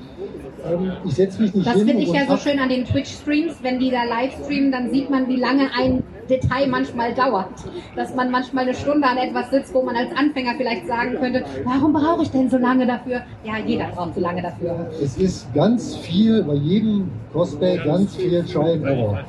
[0.68, 3.59] Ähm, ich setze mich nicht Das hin finde ich ja so schön an den Twitch-Streams,
[3.62, 7.48] wenn die da live streamen, dann sieht man, wie lange ein Detail manchmal dauert.
[7.94, 11.44] Dass man manchmal eine Stunde an etwas sitzt, wo man als Anfänger vielleicht sagen könnte,
[11.64, 13.22] warum brauche ich denn so lange dafür?
[13.44, 14.90] Ja, jeder braucht so lange dafür.
[15.02, 19.20] Es ist ganz viel, bei jedem Cosplay ganz viel Try and Error.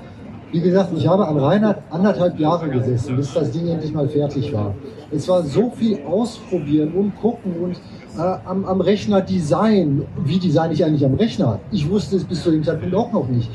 [0.51, 4.53] Wie gesagt, ich habe an Reinhard anderthalb Jahre gesessen, bis das Ding endlich mal fertig
[4.53, 4.73] war.
[5.11, 7.75] Es war so viel ausprobieren und gucken und
[8.17, 10.05] äh, am, am Rechner Design.
[10.23, 11.59] Wie design ich eigentlich am Rechner?
[11.71, 13.51] Ich wusste es bis zu dem Zeitpunkt auch noch nicht.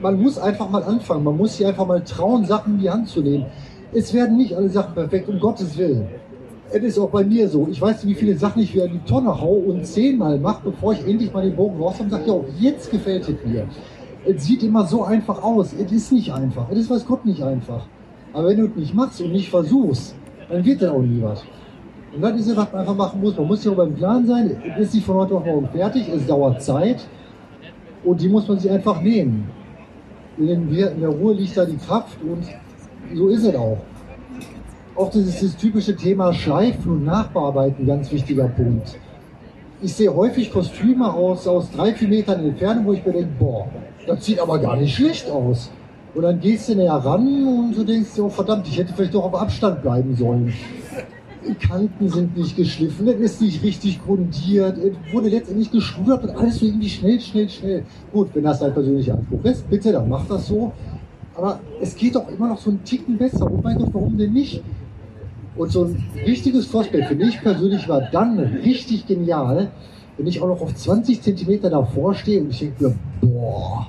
[0.00, 1.24] Man muss einfach mal anfangen.
[1.24, 3.46] Man muss sich einfach mal trauen, Sachen in die Hand zu nehmen.
[3.92, 6.06] Es werden nicht alle Sachen perfekt, um Gottes Willen.
[6.72, 7.68] Es ist auch bei mir so.
[7.70, 10.62] Ich weiß nicht, wie viele Sachen ich wieder in die Tonne hau und zehnmal mache,
[10.64, 13.68] bevor ich endlich mal den Bogen raus habe und sage, ja, jetzt gefällt es mir.
[14.26, 15.72] Es sieht immer so einfach aus.
[15.72, 16.68] Es ist nicht einfach.
[16.70, 17.86] Es ist weiß Gott nicht einfach.
[18.32, 20.16] Aber wenn du es nicht machst und nicht versuchst,
[20.50, 21.44] dann wird dann auch nie was.
[22.14, 23.36] Und das ist ja, was man einfach machen muss.
[23.36, 24.56] Man muss ja auch beim Plan sein.
[24.76, 26.08] Es ist nicht von heute auf morgen fertig.
[26.08, 27.06] Es dauert Zeit.
[28.02, 29.48] Und die muss man sich einfach nehmen.
[30.36, 32.44] In, der Ruhe liegt da die Kraft und
[33.14, 33.78] so ist es auch.
[34.96, 38.96] Auch das ist das typische Thema Schleifen und Nachbearbeiten, ganz wichtiger Punkt.
[39.82, 43.68] Ich sehe häufig Kostüme aus, aus drei, vier Metern Entfernung, wo ich mir denke, boah,
[44.06, 45.70] das sieht aber gar nicht schlecht aus.
[46.14, 49.24] Und dann gehst du näher ran und du denkst, oh verdammt, ich hätte vielleicht doch
[49.24, 50.52] auf Abstand bleiben sollen.
[51.54, 56.58] Kanten sind nicht geschliffen, es ist nicht richtig grundiert, es wurde letztendlich geschrudert und alles
[56.58, 57.84] so irgendwie schnell, schnell, schnell.
[58.12, 60.72] Gut, wenn das dein persönlicher Anspruch ist, bitte, dann mach das so.
[61.36, 63.50] Aber es geht doch immer noch so einen Ticken besser.
[63.50, 64.62] Oh mein Gott, warum denn nicht?
[65.56, 69.70] Und so ein richtiges Cosplay, finde ich persönlich, war dann richtig genial,
[70.16, 73.88] wenn ich auch noch auf 20 Zentimeter davor stehe und ich denke mir, boah,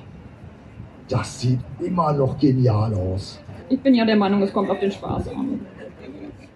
[1.08, 3.40] das sieht immer noch genial aus.
[3.68, 5.60] Ich bin ja der Meinung, es kommt auf den Spaß an.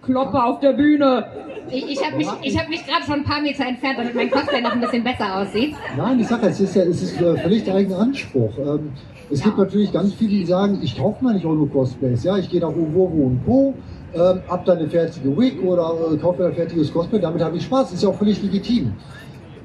[0.01, 1.25] Kloppe auf der Bühne.
[1.69, 4.31] Ich, ich habe mich, ich hab mich gerade schon ein paar Meter entfernt, damit mein
[4.31, 5.75] Cosplay noch ein bisschen besser aussieht.
[5.95, 8.51] Nein, ich sage, es ist ja, es ist äh, völlig der eigene Anspruch.
[8.57, 8.91] Ähm,
[9.29, 12.23] es gibt natürlich ganz viele, die sagen, ich kaufe mal nicht auch nur Cosplays.
[12.23, 13.73] Ja, ich gehe nach Uwowo und Co.,
[14.13, 17.55] ähm, hab dann eine fertige Wig oder äh, kaufe mir ein fertiges Cosplay, damit habe
[17.55, 17.93] ich Spaß.
[17.93, 18.93] Ist ja auch völlig legitim.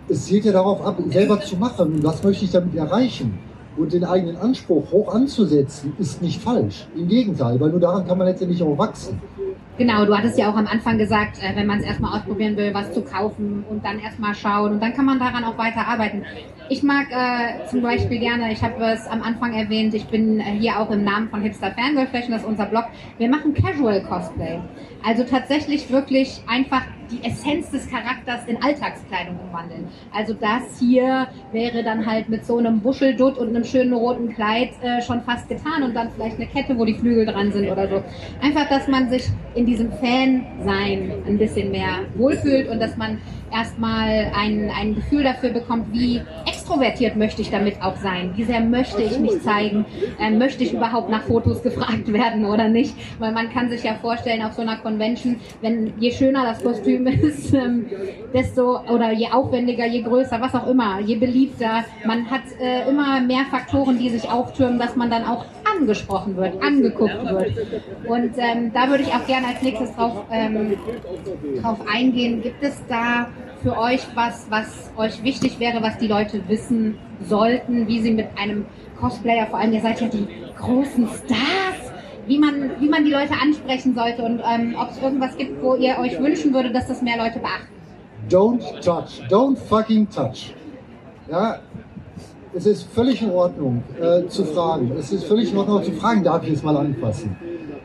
[0.09, 2.01] Es zielt ja darauf ab, selber zu machen.
[2.05, 3.39] Was möchte ich damit erreichen?
[3.76, 6.87] Und den eigenen Anspruch hoch anzusetzen, ist nicht falsch.
[6.95, 9.20] Im Gegenteil, weil nur daran kann man letztendlich auch wachsen.
[9.79, 12.72] Genau, du hattest ja auch am Anfang gesagt, äh, wenn man es erstmal ausprobieren will,
[12.72, 16.24] was zu kaufen und dann erstmal schauen und dann kann man daran auch weiter arbeiten.
[16.70, 20.45] Ich mag äh, zum Beispiel gerne, ich habe es am Anfang erwähnt, ich bin äh,
[20.59, 22.87] hier auch im Namen von Hipster Fangirl Fashion, das ist unser Blog.
[23.18, 24.61] Wir machen Casual Cosplay.
[25.05, 29.89] Also tatsächlich wirklich einfach die Essenz des Charakters in Alltagskleidung umwandeln.
[30.13, 34.71] Also das hier wäre dann halt mit so einem Buscheldutt und einem schönen roten Kleid
[34.83, 37.89] äh, schon fast getan und dann vielleicht eine Kette, wo die Flügel dran sind oder
[37.89, 38.03] so.
[38.41, 43.19] Einfach, dass man sich in diesem Fan-Sein ein bisschen mehr wohlfühlt und dass man
[43.53, 46.21] erstmal ein, ein Gefühl dafür bekommt, wie
[46.67, 49.85] extrovertiert möchte ich damit auch sein, wie sehr möchte ich mich zeigen,
[50.19, 53.95] ähm, möchte ich überhaupt nach Fotos gefragt werden oder nicht, weil man kann sich ja
[53.95, 57.87] vorstellen auf so einer Convention, wenn je schöner das Kostüm ist, ähm,
[58.35, 63.21] desto oder je aufwendiger, je größer, was auch immer, je beliebter, man hat äh, immer
[63.21, 65.45] mehr Faktoren, die sich auftürmen, dass man dann auch
[65.79, 67.53] angesprochen wird, angeguckt wird.
[68.09, 70.77] Und ähm, da würde ich auch gerne als nächstes drauf, ähm,
[71.62, 72.43] drauf eingehen.
[72.43, 73.29] Gibt es da
[73.63, 78.29] für euch was, was euch wichtig wäre, was die Leute wissen sollten, wie sie mit
[78.37, 78.67] einem
[79.01, 80.27] Cosplayer, vor allem ihr seid ja die
[80.59, 81.93] großen Stars,
[82.27, 85.75] wie man, wie man die Leute ansprechen sollte und ähm, ob es irgendwas gibt, wo
[85.77, 87.69] ihr euch wünschen würdet, dass das mehr Leute beachten.
[88.29, 89.23] Don't touch.
[89.31, 90.55] Don't fucking touch.
[91.31, 91.61] Ja,
[92.55, 94.93] es ist völlig in Ordnung äh, zu fragen.
[94.99, 97.37] Es ist völlig in Ordnung zu fragen, darf ich es mal anfassen.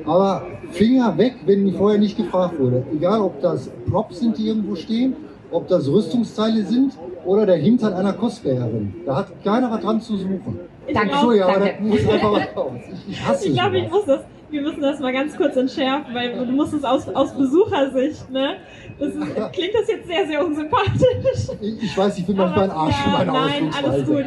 [0.06, 2.84] Aber Finger weg, wenn vorher nicht gefragt wurde.
[2.94, 5.16] Egal, ob das Props sind, die irgendwo stehen,
[5.52, 6.94] ob das Rüstungsteile sind
[7.26, 8.94] oder der Hintern einer Cosplayerin.
[9.06, 10.60] Da hat keiner was dran zu suchen.
[10.94, 11.16] Danke.
[11.22, 12.72] So, ja, aber das muss einfach was raus.
[12.92, 14.22] Ich, ich hasse Ich glaube, ich muss das,
[14.52, 18.58] wir müssen das mal ganz kurz entschärfen, weil du musst es aus, aus Besuchersicht, ne?
[19.00, 21.56] Das ist, klingt das jetzt sehr, sehr unsympathisch.
[21.62, 24.26] Ich, ich weiß, ich bin manchmal ein Arsch in ja, meiner nein, alles gut.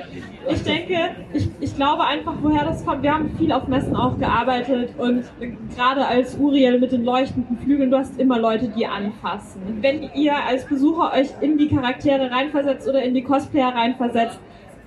[0.48, 0.94] Ich denke,
[1.32, 3.02] ich, ich glaube einfach, woher das kommt.
[3.02, 5.24] Wir haben viel auf Messen auch gearbeitet und
[5.74, 9.78] gerade als Uriel mit den leuchtenden Flügeln, du hast immer Leute, die anfassen.
[9.80, 14.38] Wenn ihr als Besucher euch in die Charaktere reinversetzt oder in die Cosplayer reinversetzt,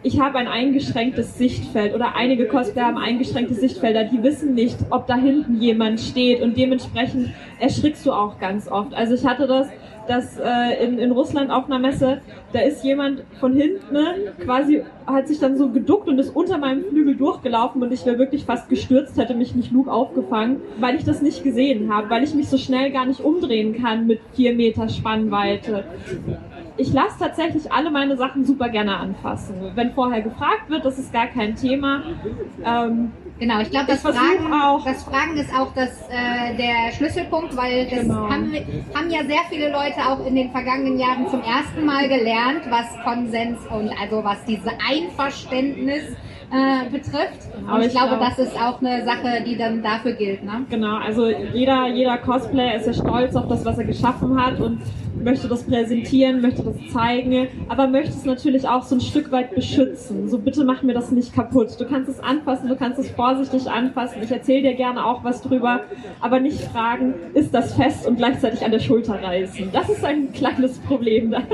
[0.03, 5.07] ich habe ein eingeschränktes Sichtfeld oder einige Cosplayer haben eingeschränkte Sichtfelder, die wissen nicht, ob
[5.07, 7.29] da hinten jemand steht und dementsprechend
[7.59, 8.93] erschrickst du auch ganz oft.
[8.93, 9.67] Also ich hatte das,
[10.07, 12.21] dass äh, in, in Russland auf einer Messe,
[12.53, 16.57] da ist jemand von hinten ne, quasi, hat sich dann so geduckt und ist unter
[16.57, 20.95] meinem Flügel durchgelaufen und ich wäre wirklich fast gestürzt, hätte mich nicht Luke aufgefangen, weil
[20.95, 24.19] ich das nicht gesehen habe, weil ich mich so schnell gar nicht umdrehen kann mit
[24.33, 25.83] vier Meter Spannweite
[26.77, 29.55] ich lasse tatsächlich alle meine Sachen super gerne anfassen.
[29.75, 32.01] Wenn vorher gefragt wird, das ist gar kein Thema.
[32.65, 37.55] Ähm, Genau, ich glaube, das, Fragen, auch- das Fragen ist auch das, äh, der Schlüsselpunkt,
[37.55, 38.27] weil das Genau.
[38.31, 38.51] haben,
[38.95, 42.87] haben ja sehr viele Leute auch in den vergangenen Jahren zum ersten Mal gelernt, was
[43.03, 46.01] Konsens und also was diese Einverständnis
[46.49, 47.53] äh, betrifft.
[47.59, 50.43] Und Aber ich, ich glaube, glaub- das ist auch eine Sache, die dann dafür gilt.
[50.43, 50.65] Ne?
[50.69, 54.79] Genau, also jeder, jeder Cosplayer ist ja stolz auf das, was er geschaffen hat und
[55.23, 59.53] möchte das präsentieren, möchte das zeigen, aber möchte es natürlich auch so ein Stück weit
[59.53, 60.29] beschützen.
[60.29, 61.79] So bitte mach mir das nicht kaputt.
[61.79, 64.21] Du kannst es anfassen, du kannst es vorsichtig anfassen.
[64.23, 65.81] Ich erzähle dir gerne auch was drüber,
[66.21, 69.69] aber nicht fragen, ist das fest und gleichzeitig an der Schulter reißen.
[69.71, 71.47] Das ist ein kleines Problem dann.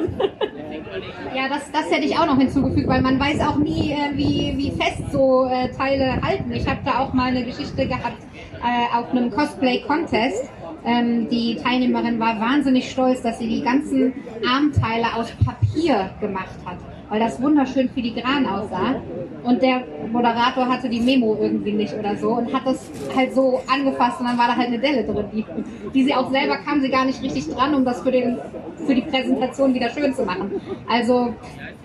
[1.36, 4.54] Ja, das, das hätte ich auch noch hinzugefügt, weil man weiß auch nie, äh, wie,
[4.58, 6.52] wie fest so äh, Teile halten.
[6.52, 8.18] Ich habe da auch mal eine Geschichte gehabt
[8.64, 10.50] äh, auf einem Cosplay-Contest.
[10.86, 14.14] Ähm, die Teilnehmerin war wahnsinnig stolz, dass sie die ganzen
[14.46, 16.78] Armteile aus Papier gemacht hat,
[17.10, 19.02] weil das wunderschön filigran aussah.
[19.44, 23.62] Und der Moderator hatte die Memo irgendwie nicht oder so und hat das halt so
[23.72, 25.26] angefasst und dann war da halt eine Delle drin.
[25.34, 25.46] Die,
[25.94, 28.38] die sie auch selber kam sie gar nicht richtig dran, um das für, den,
[28.86, 30.52] für die Präsentation wieder schön zu machen.
[30.90, 31.34] Also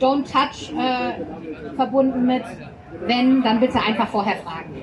[0.00, 2.44] Don't Touch äh, verbunden mit
[3.06, 4.74] wenn, dann bitte einfach vorher fragen.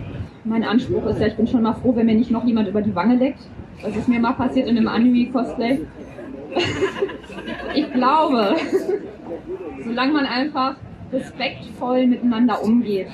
[0.43, 2.81] Mein Anspruch ist ja, ich bin schon mal froh, wenn mir nicht noch jemand über
[2.81, 3.39] die Wange leckt.
[3.81, 5.85] Das ist mir mal passiert in einem Anime-Cosplay.
[7.75, 8.55] ich glaube,
[9.83, 10.75] solange man einfach
[11.11, 13.07] respektvoll miteinander umgeht,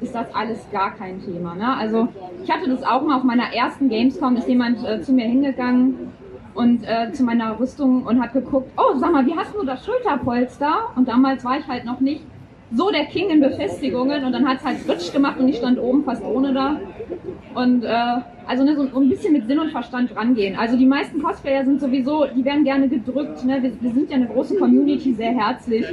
[0.00, 1.54] ist das alles gar kein Thema.
[1.54, 1.76] Ne?
[1.76, 2.08] Also
[2.44, 6.12] ich hatte das auch mal auf meiner ersten Gamescom, ist jemand äh, zu mir hingegangen
[6.54, 9.84] und äh, zu meiner Rüstung und hat geguckt, oh sag mal, wie hast du das
[9.84, 10.90] Schulterpolster?
[10.96, 12.22] Und damals war ich halt noch nicht
[12.70, 15.78] so der King in Befestigungen und dann hat es halt Fritsch gemacht und ich stand
[15.78, 16.80] oben fast ohne da.
[17.54, 20.56] Und äh, also ne, so ein bisschen mit Sinn und Verstand rangehen.
[20.56, 23.44] Also die meisten Cosplayer sind sowieso, die werden gerne gedrückt.
[23.44, 23.62] Ne?
[23.62, 25.84] Wir, wir sind ja eine große Community, sehr herzlich.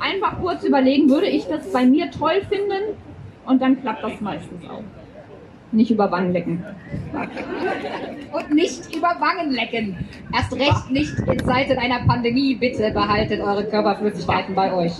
[0.00, 2.96] Einfach kurz überlegen, würde ich das bei mir toll finden?
[3.46, 4.82] Und dann klappt das meistens auch.
[5.72, 6.64] Nicht über Wangen lecken.
[8.32, 9.96] Und nicht über Wangen lecken.
[10.32, 12.54] Erst recht nicht in Zeiten einer Pandemie.
[12.54, 14.92] Bitte behaltet eure Körperflüssigkeiten bei euch.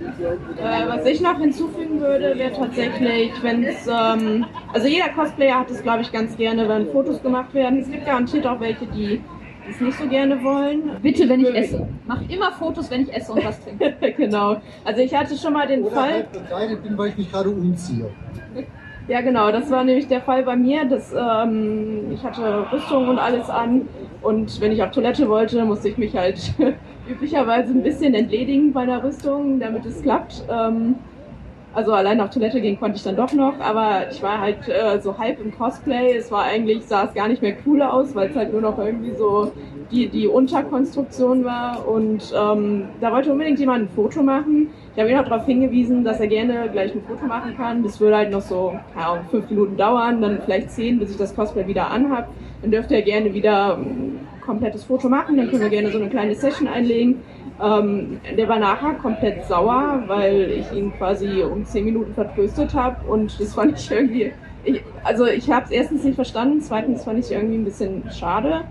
[0.00, 5.70] Äh, was ich noch hinzufügen würde, wäre tatsächlich, wenn es, ähm, also jeder Cosplayer hat
[5.70, 7.80] es, glaube ich, ganz gerne, wenn Fotos gemacht werden.
[7.80, 9.20] Es gibt garantiert auch welche, die
[9.68, 10.90] es nicht so gerne wollen.
[11.02, 11.86] Bitte, wenn ich esse.
[12.06, 13.94] Macht immer Fotos, wenn ich esse und was trinke.
[14.16, 14.60] genau.
[14.84, 16.26] Also ich hatte schon mal den Oder Fall.
[16.32, 18.10] bekleidet bin, weil ich mich gerade umziehe.
[19.06, 20.84] Ja, genau, das war nämlich der Fall bei mir.
[20.86, 23.88] Dass, ähm, ich hatte Rüstung und alles an
[24.22, 26.38] und wenn ich auf Toilette wollte, musste ich mich halt
[27.10, 30.44] üblicherweise ein bisschen entledigen bei der Rüstung, damit es klappt.
[30.48, 30.94] Ähm,
[31.72, 35.00] also allein auf Toilette gehen konnte ich dann doch noch, aber ich war halt äh,
[35.00, 36.16] so halb im Cosplay.
[36.16, 38.76] Es war eigentlich, sah es gar nicht mehr cool aus, weil es halt nur noch
[38.78, 39.52] irgendwie so
[39.92, 41.86] die, die Unterkonstruktion war.
[41.86, 44.70] Und ähm, da wollte unbedingt jemand ein Foto machen.
[44.94, 47.84] Ich habe ihn auch darauf hingewiesen, dass er gerne gleich ein Foto machen kann.
[47.84, 51.34] Das würde halt noch so, Ahnung, fünf Minuten dauern, dann vielleicht zehn, bis ich das
[51.36, 52.28] Cosplay wieder anhab.
[52.62, 56.08] Dann dürfte er gerne wieder ein komplettes Foto machen, dann können wir gerne so eine
[56.08, 57.20] kleine Session einlegen.
[57.62, 62.96] Ähm, der war nachher komplett sauer, weil ich ihn quasi um 10 Minuten vertröstet habe
[63.10, 64.32] und das fand ich irgendwie.
[64.64, 68.62] Ich, also ich habe es erstens nicht verstanden, zweitens fand ich irgendwie ein bisschen schade.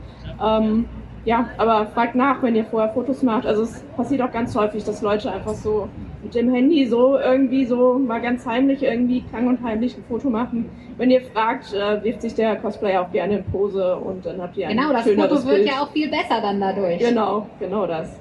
[0.43, 0.85] Ähm,
[1.25, 3.45] ja, aber fragt nach, wenn ihr vorher Fotos macht.
[3.45, 5.89] Also es passiert auch ganz häufig, dass Leute einfach so
[6.23, 10.29] mit dem Handy so irgendwie so mal ganz heimlich irgendwie klang und heimlich ein Foto
[10.29, 10.69] machen.
[10.97, 14.57] Wenn ihr fragt, äh, wirft sich der Cosplayer auch gerne in Pose und dann habt
[14.57, 15.67] ihr ein Genau, das Foto wird Bild.
[15.67, 16.99] ja auch viel besser dann dadurch.
[16.99, 18.18] Genau, genau das.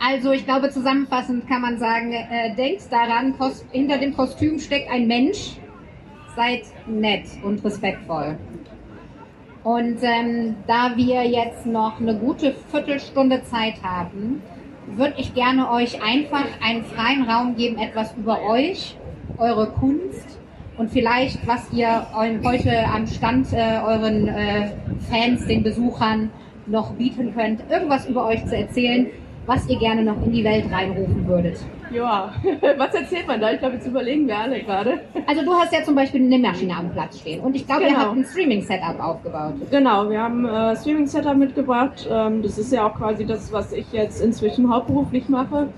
[0.00, 4.90] Also ich glaube, zusammenfassend kann man sagen, äh, denkt daran, Kos hinter dem Kostüm steckt
[4.90, 5.56] ein Mensch.
[6.36, 8.36] Seid nett und respektvoll.
[9.64, 14.42] Und ähm, da wir jetzt noch eine gute Viertelstunde Zeit haben,
[14.86, 18.96] würde ich gerne euch einfach einen freien Raum geben, etwas über euch,
[19.38, 20.38] eure Kunst
[20.76, 24.72] und vielleicht, was ihr eu- heute am Stand äh, euren äh,
[25.10, 26.30] Fans, den Besuchern
[26.66, 29.06] noch bieten könnt, irgendwas über euch zu erzählen,
[29.46, 31.58] was ihr gerne noch in die Welt reinrufen würdet.
[31.92, 32.32] Ja,
[32.78, 33.52] was erzählt man da?
[33.52, 34.98] Ich glaube, jetzt überlegen wir alle gerade.
[35.26, 37.88] Also du hast ja zum Beispiel eine Maschine am Platz stehen und ich glaube, ihr
[37.90, 38.00] Genau.
[38.00, 39.54] habt ein Streaming-Setup aufgebaut.
[39.70, 42.08] Genau, wir haben äh, Streaming-Setup mitgebracht.
[42.10, 45.68] Ähm, das ist ja auch quasi das, was ich jetzt inzwischen hauptberuflich mache.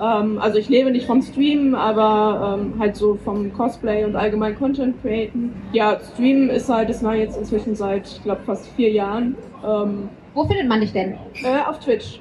[0.00, 4.56] Ähm, also ich lebe nicht vom Streamen, aber ähm, halt so vom Cosplay und allgemein
[4.56, 5.52] Content createn.
[5.72, 9.34] Ja, Streamen ist halt, das war jetzt inzwischen seit, ich glaube, fast vier Jahren.
[9.66, 11.14] Ähm, Wo findet man dich denn?
[11.42, 12.20] äh, auf Twitch.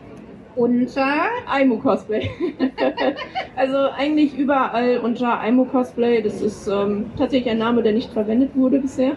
[0.56, 2.30] Unter Aimu Cosplay.
[3.58, 6.22] also eigentlich überall unter Aimu Cosplay.
[6.22, 9.14] Das ist ähm, tatsächlich ein Name, der nicht verwendet wurde bisher.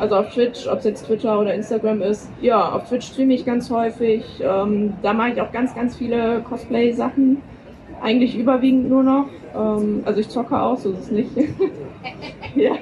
[0.00, 2.28] Also auf Twitch, ob es jetzt Twitter oder Instagram ist.
[2.40, 4.24] Ja, auf Twitch streame ich ganz häufig.
[4.40, 7.40] Ähm, da mache ich auch ganz, ganz viele Cosplay-Sachen.
[8.02, 9.26] Eigentlich überwiegend nur noch.
[9.54, 11.30] Ähm, also ich zocke auch, so ist es nicht.
[12.56, 12.72] ja.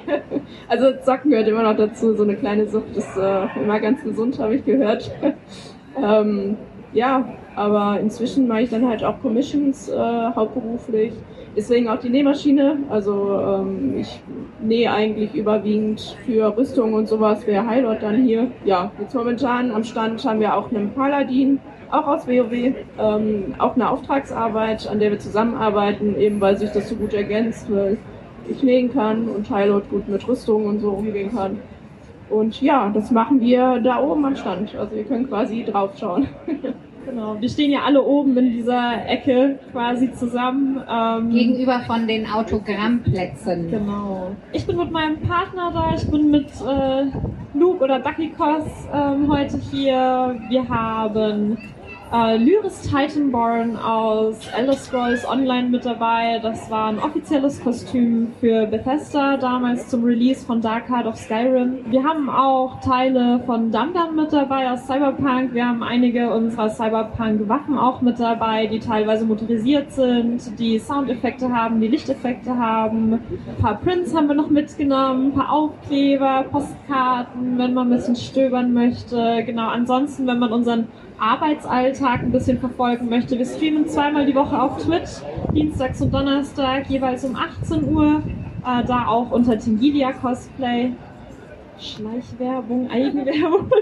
[0.67, 4.39] Also zocken gehört immer noch dazu, so eine kleine Sucht ist äh, immer ganz gesund,
[4.39, 5.11] habe ich gehört.
[6.01, 6.57] ähm,
[6.93, 7.25] ja,
[7.55, 9.95] aber inzwischen mache ich dann halt auch Commissions äh,
[10.35, 11.13] hauptberuflich.
[11.55, 12.77] Deswegen auch die Nähmaschine.
[12.89, 14.21] Also ähm, ich
[14.61, 17.45] nähe eigentlich überwiegend für Rüstung und sowas.
[17.45, 18.47] Wäre Highlight dann hier.
[18.63, 22.73] Ja, jetzt momentan am Stand haben wir auch einen Paladin, auch aus WoW.
[22.97, 27.69] Ähm, auch eine Auftragsarbeit, an der wir zusammenarbeiten, eben weil sich das so gut ergänzt,
[27.69, 27.97] weil
[28.49, 31.59] ich nähen kann und Highlight gut mit Rüstung und so umgehen kann.
[32.29, 34.73] Und ja, das machen wir da oben am Stand.
[34.75, 36.27] Also ihr könnt quasi draufschauen.
[37.05, 40.81] Genau, wir stehen ja alle oben in dieser Ecke quasi zusammen.
[40.89, 43.71] Ähm, gegenüber von den Autogrammplätzen.
[43.71, 44.31] Genau.
[44.53, 47.05] Ich bin mit meinem Partner da, ich bin mit äh,
[47.57, 50.39] Luke oder Ducky Cos ähm, heute hier.
[50.49, 51.57] Wir haben
[52.11, 56.39] äh, Lyris Titanborn aus Elder Scrolls Online mit dabei.
[56.41, 61.79] Das war ein offizielles Kostüm für Bethesda damals zum Release von Dark Heart of Skyrim.
[61.89, 65.53] Wir haben auch Teile von Dum mit dabei aus Cyberpunk.
[65.53, 71.79] Wir haben einige unserer Cyberpunk-Waffen auch mit dabei, die teilweise motorisiert sind, die Soundeffekte haben,
[71.79, 73.13] die Lichteffekte haben.
[73.13, 78.15] Ein paar Prints haben wir noch mitgenommen, ein paar Aufkleber, Postkarten, wenn man ein bisschen
[78.15, 79.43] stöbern möchte.
[79.45, 80.87] Genau, ansonsten, wenn man unseren
[81.21, 83.37] Arbeitsalltag ein bisschen verfolgen möchte.
[83.37, 85.21] Wir streamen zweimal die Woche auf Twitch,
[85.53, 88.23] dienstags und Donnerstag, jeweils um 18 Uhr.
[88.65, 90.93] Äh, da auch unter Tingilia Cosplay.
[91.79, 93.69] Schleichwerbung, Eigenwerbung.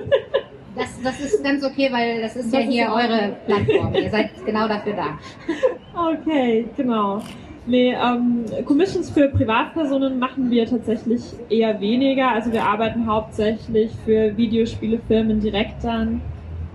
[0.75, 3.93] Das, das ist ganz okay, weil das ist das ja hier ist eure Plattform.
[3.95, 5.17] Ihr seid genau dafür da.
[6.11, 7.21] Okay, genau.
[7.65, 12.29] Nee, ähm, Commissions für Privatpersonen machen wir tatsächlich eher weniger.
[12.29, 16.21] Also wir arbeiten hauptsächlich für Videospielefirmen direkt dann.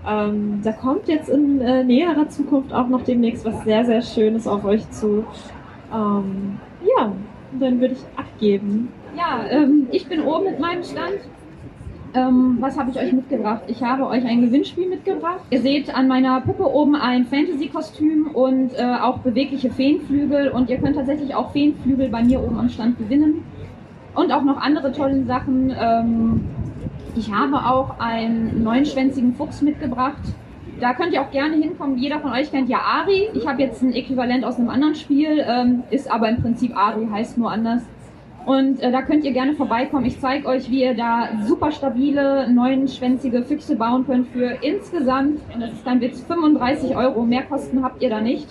[0.07, 4.47] Ähm, da kommt jetzt in äh, näherer Zukunft auch noch demnächst was sehr, sehr Schönes
[4.47, 5.25] auf euch zu.
[5.93, 6.59] Ähm,
[6.97, 7.11] ja,
[7.59, 8.89] dann würde ich abgeben.
[9.17, 11.19] Ja, ähm, ich bin oben mit meinem Stand.
[12.13, 13.63] Ähm, was habe ich euch mitgebracht?
[13.67, 15.41] Ich habe euch ein Gewinnspiel mitgebracht.
[15.49, 20.49] Ihr seht an meiner Puppe oben ein Fantasy-Kostüm und äh, auch bewegliche Feenflügel.
[20.49, 23.43] Und ihr könnt tatsächlich auch Feenflügel bei mir oben am Stand gewinnen.
[24.13, 25.71] Und auch noch andere tolle Sachen.
[27.17, 30.21] Ich habe auch einen neunschwänzigen Fuchs mitgebracht.
[30.81, 31.97] Da könnt ihr auch gerne hinkommen.
[31.97, 33.29] Jeder von euch kennt ja Ari.
[33.33, 37.07] Ich habe jetzt ein Äquivalent aus einem anderen Spiel, ähm, ist aber im Prinzip Ari,
[37.09, 37.83] heißt nur anders.
[38.45, 40.05] Und äh, da könnt ihr gerne vorbeikommen.
[40.05, 45.61] Ich zeige euch, wie ihr da super stabile, neunschwänzige Füchse bauen könnt für insgesamt, und
[45.61, 47.23] das ist dann Witz, 35 Euro.
[47.23, 48.47] Mehr Kosten habt ihr da nicht.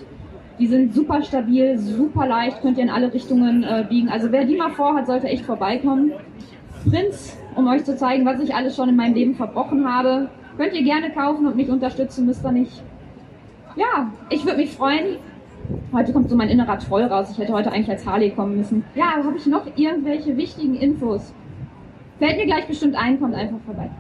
[0.59, 4.09] Die sind super stabil, super leicht, könnt ihr in alle Richtungen äh, biegen.
[4.09, 6.13] Also wer die mal vorhat, sollte echt vorbeikommen.
[6.89, 10.29] Prinz, um euch zu zeigen, was ich alles schon in meinem Leben verbrochen habe.
[10.57, 12.83] Könnt ihr gerne kaufen und mich unterstützen, müsst ihr nicht.
[13.77, 15.17] Ja, ich würde mich freuen.
[15.93, 17.31] Heute kommt so mein innerer Troll raus.
[17.33, 18.85] Ich hätte heute eigentlich als Harley kommen müssen.
[18.95, 21.33] Ja, habe ich noch irgendwelche wichtigen Infos?
[22.19, 23.91] Fällt mir gleich bestimmt ein, kommt einfach vorbei.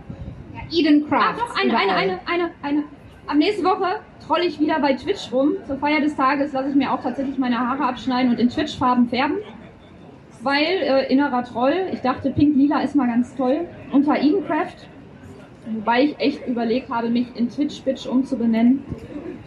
[0.55, 1.35] Ja, Eden Craft.
[1.37, 2.85] Ach, noch eine, eine, eine, eine, eine.
[3.27, 5.53] Am nächsten Woche trolle ich wieder bei Twitch rum.
[5.67, 9.09] Zur Feier des Tages lasse ich mir auch tatsächlich meine Haare abschneiden und in Twitch-Farben
[9.09, 9.39] färben
[10.45, 14.87] weil äh, innerer Troll, ich dachte Pink-Lila ist mal ganz toll, unter Edencraft,
[15.73, 18.85] wobei ich echt überlegt habe, mich in Twitch-Bitch umzubenennen.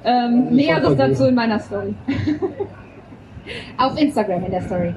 [0.04, 1.94] Ähm, Näheres dazu in meiner Story.
[3.78, 4.94] Auf Instagram in der Story.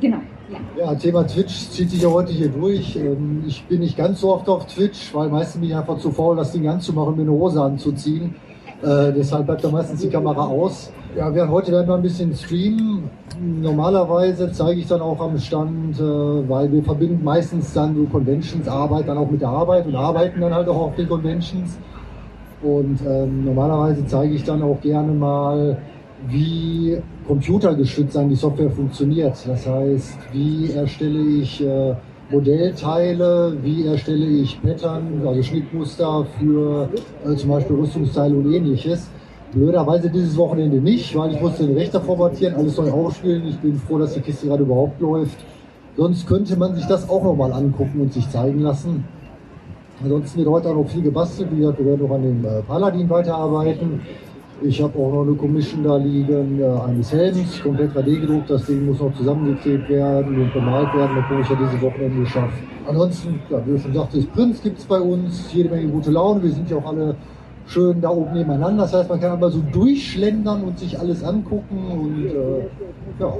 [0.00, 0.18] Genau.
[0.48, 0.84] Ja.
[0.84, 2.94] ja, Thema Twitch zieht sich ja heute hier durch.
[2.96, 6.12] Ähm, ich bin nicht ganz so oft auf Twitch, weil meistens bin ich einfach zu
[6.12, 8.34] faul, das Ding anzumachen und mir eine Hose anzuziehen.
[8.82, 10.92] Äh, deshalb bleibt da meistens die Kamera aus.
[11.16, 13.08] Ja, wir, heute werden wir ein bisschen streamen.
[13.40, 18.68] Normalerweise zeige ich dann auch am Stand, äh, weil wir verbinden meistens dann so Conventions
[18.68, 21.78] Arbeit dann auch mit der Arbeit und arbeiten dann halt auch auf den Conventions.
[22.62, 25.78] Und ähm, normalerweise zeige ich dann auch gerne mal,
[26.28, 29.36] wie computergestützt dann die Software funktioniert.
[29.46, 31.94] Das heißt, wie erstelle ich äh,
[32.28, 36.88] Modellteile, wie erstelle ich Pattern, also Schnittmuster für
[37.24, 39.08] äh, zum Beispiel Rüstungsteile und ähnliches.
[39.52, 43.46] Blöderweise dieses Wochenende nicht, weil ich musste den Rechner formatieren, alles neu aufspielen.
[43.46, 45.38] Ich bin froh, dass die Kiste gerade überhaupt läuft.
[45.96, 49.04] Sonst könnte man sich das auch nochmal angucken und sich zeigen lassen.
[50.02, 51.48] Ansonsten wird heute auch noch viel gebastelt.
[51.52, 54.00] Wie gesagt, wir werden noch an dem äh, Paladin weiterarbeiten.
[54.62, 58.48] Ich habe auch noch eine Commission da liegen, äh, eines Helms, komplett 3D gedruckt.
[58.48, 61.16] Das Ding muss noch zusammengeklebt werden und bemalt werden.
[61.16, 62.54] Das habe ich ja diese Wochenende geschafft.
[62.88, 66.42] Ansonsten, ja, wie du schon sagtest, Prinz gibt es bei uns, jede Menge gute Laune.
[66.42, 67.16] Wir sind ja auch alle
[67.66, 68.84] schön da oben nebeneinander.
[68.84, 73.32] Das heißt, man kann aber so durchschlendern und sich alles angucken und äh, ja.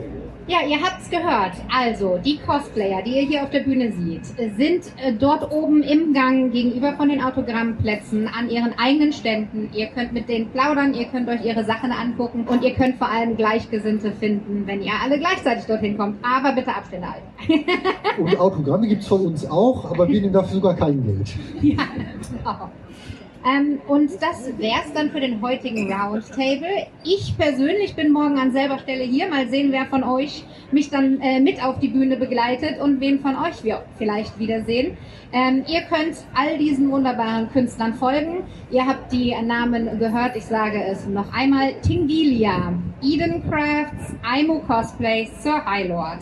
[0.49, 1.55] Ja, ihr habt's gehört.
[1.77, 6.13] Also, die Cosplayer, die ihr hier auf der Bühne seht, sind äh, dort oben im
[6.15, 9.71] Gang gegenüber von den Autogrammplätzen an ihren eigenen Ständen.
[9.73, 13.11] Ihr könnt mit denen plaudern, ihr könnt euch ihre Sachen angucken und ihr könnt vor
[13.11, 16.25] allem Gleichgesinnte finden, wenn ihr alle gleichzeitig dorthin kommt.
[16.25, 17.65] Aber bitte Abstände halten.
[18.23, 21.35] und Autogramme gibt's von uns auch, aber wir nehmen dafür sogar kein Geld.
[21.61, 22.71] Ja, genau.
[23.47, 26.89] Ähm, und das wär's dann für den heutigen Roundtable.
[27.05, 29.29] Ich persönlich bin morgen an selber Stelle hier.
[29.29, 33.21] Mal sehen, wer von euch mich dann äh, mit auf die Bühne begleitet und wen
[33.21, 34.97] von euch wir vielleicht wiedersehen.
[35.33, 38.43] Ähm, ihr könnt all diesen wunderbaren Künstlern folgen.
[38.73, 40.35] Ihr habt die Namen gehört.
[40.35, 41.75] Ich sage es noch einmal.
[41.83, 46.19] Tingilia, Eden Crafts, Aimo Cosplay, Sir High Lord.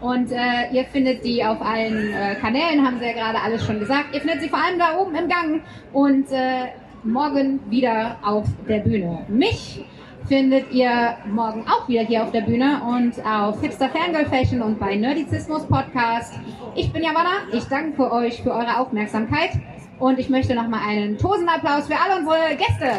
[0.00, 3.78] Und äh, ihr findet die auf allen äh, Kanälen, haben sie ja gerade alles schon
[3.78, 4.14] gesagt.
[4.14, 6.66] Ihr findet sie vor allem da oben im Gang und äh,
[7.02, 9.24] morgen wieder auf der Bühne.
[9.28, 9.84] Mich
[10.28, 14.78] findet ihr morgen auch wieder hier auf der Bühne und auf Hipster Fangirl Fashion und
[14.78, 16.34] bei Nerdizismus Podcast.
[16.74, 19.50] Ich bin Javanna, ich danke euch für eure Aufmerksamkeit
[19.98, 22.98] und ich möchte nochmal einen Tosenapplaus für alle unsere Gäste.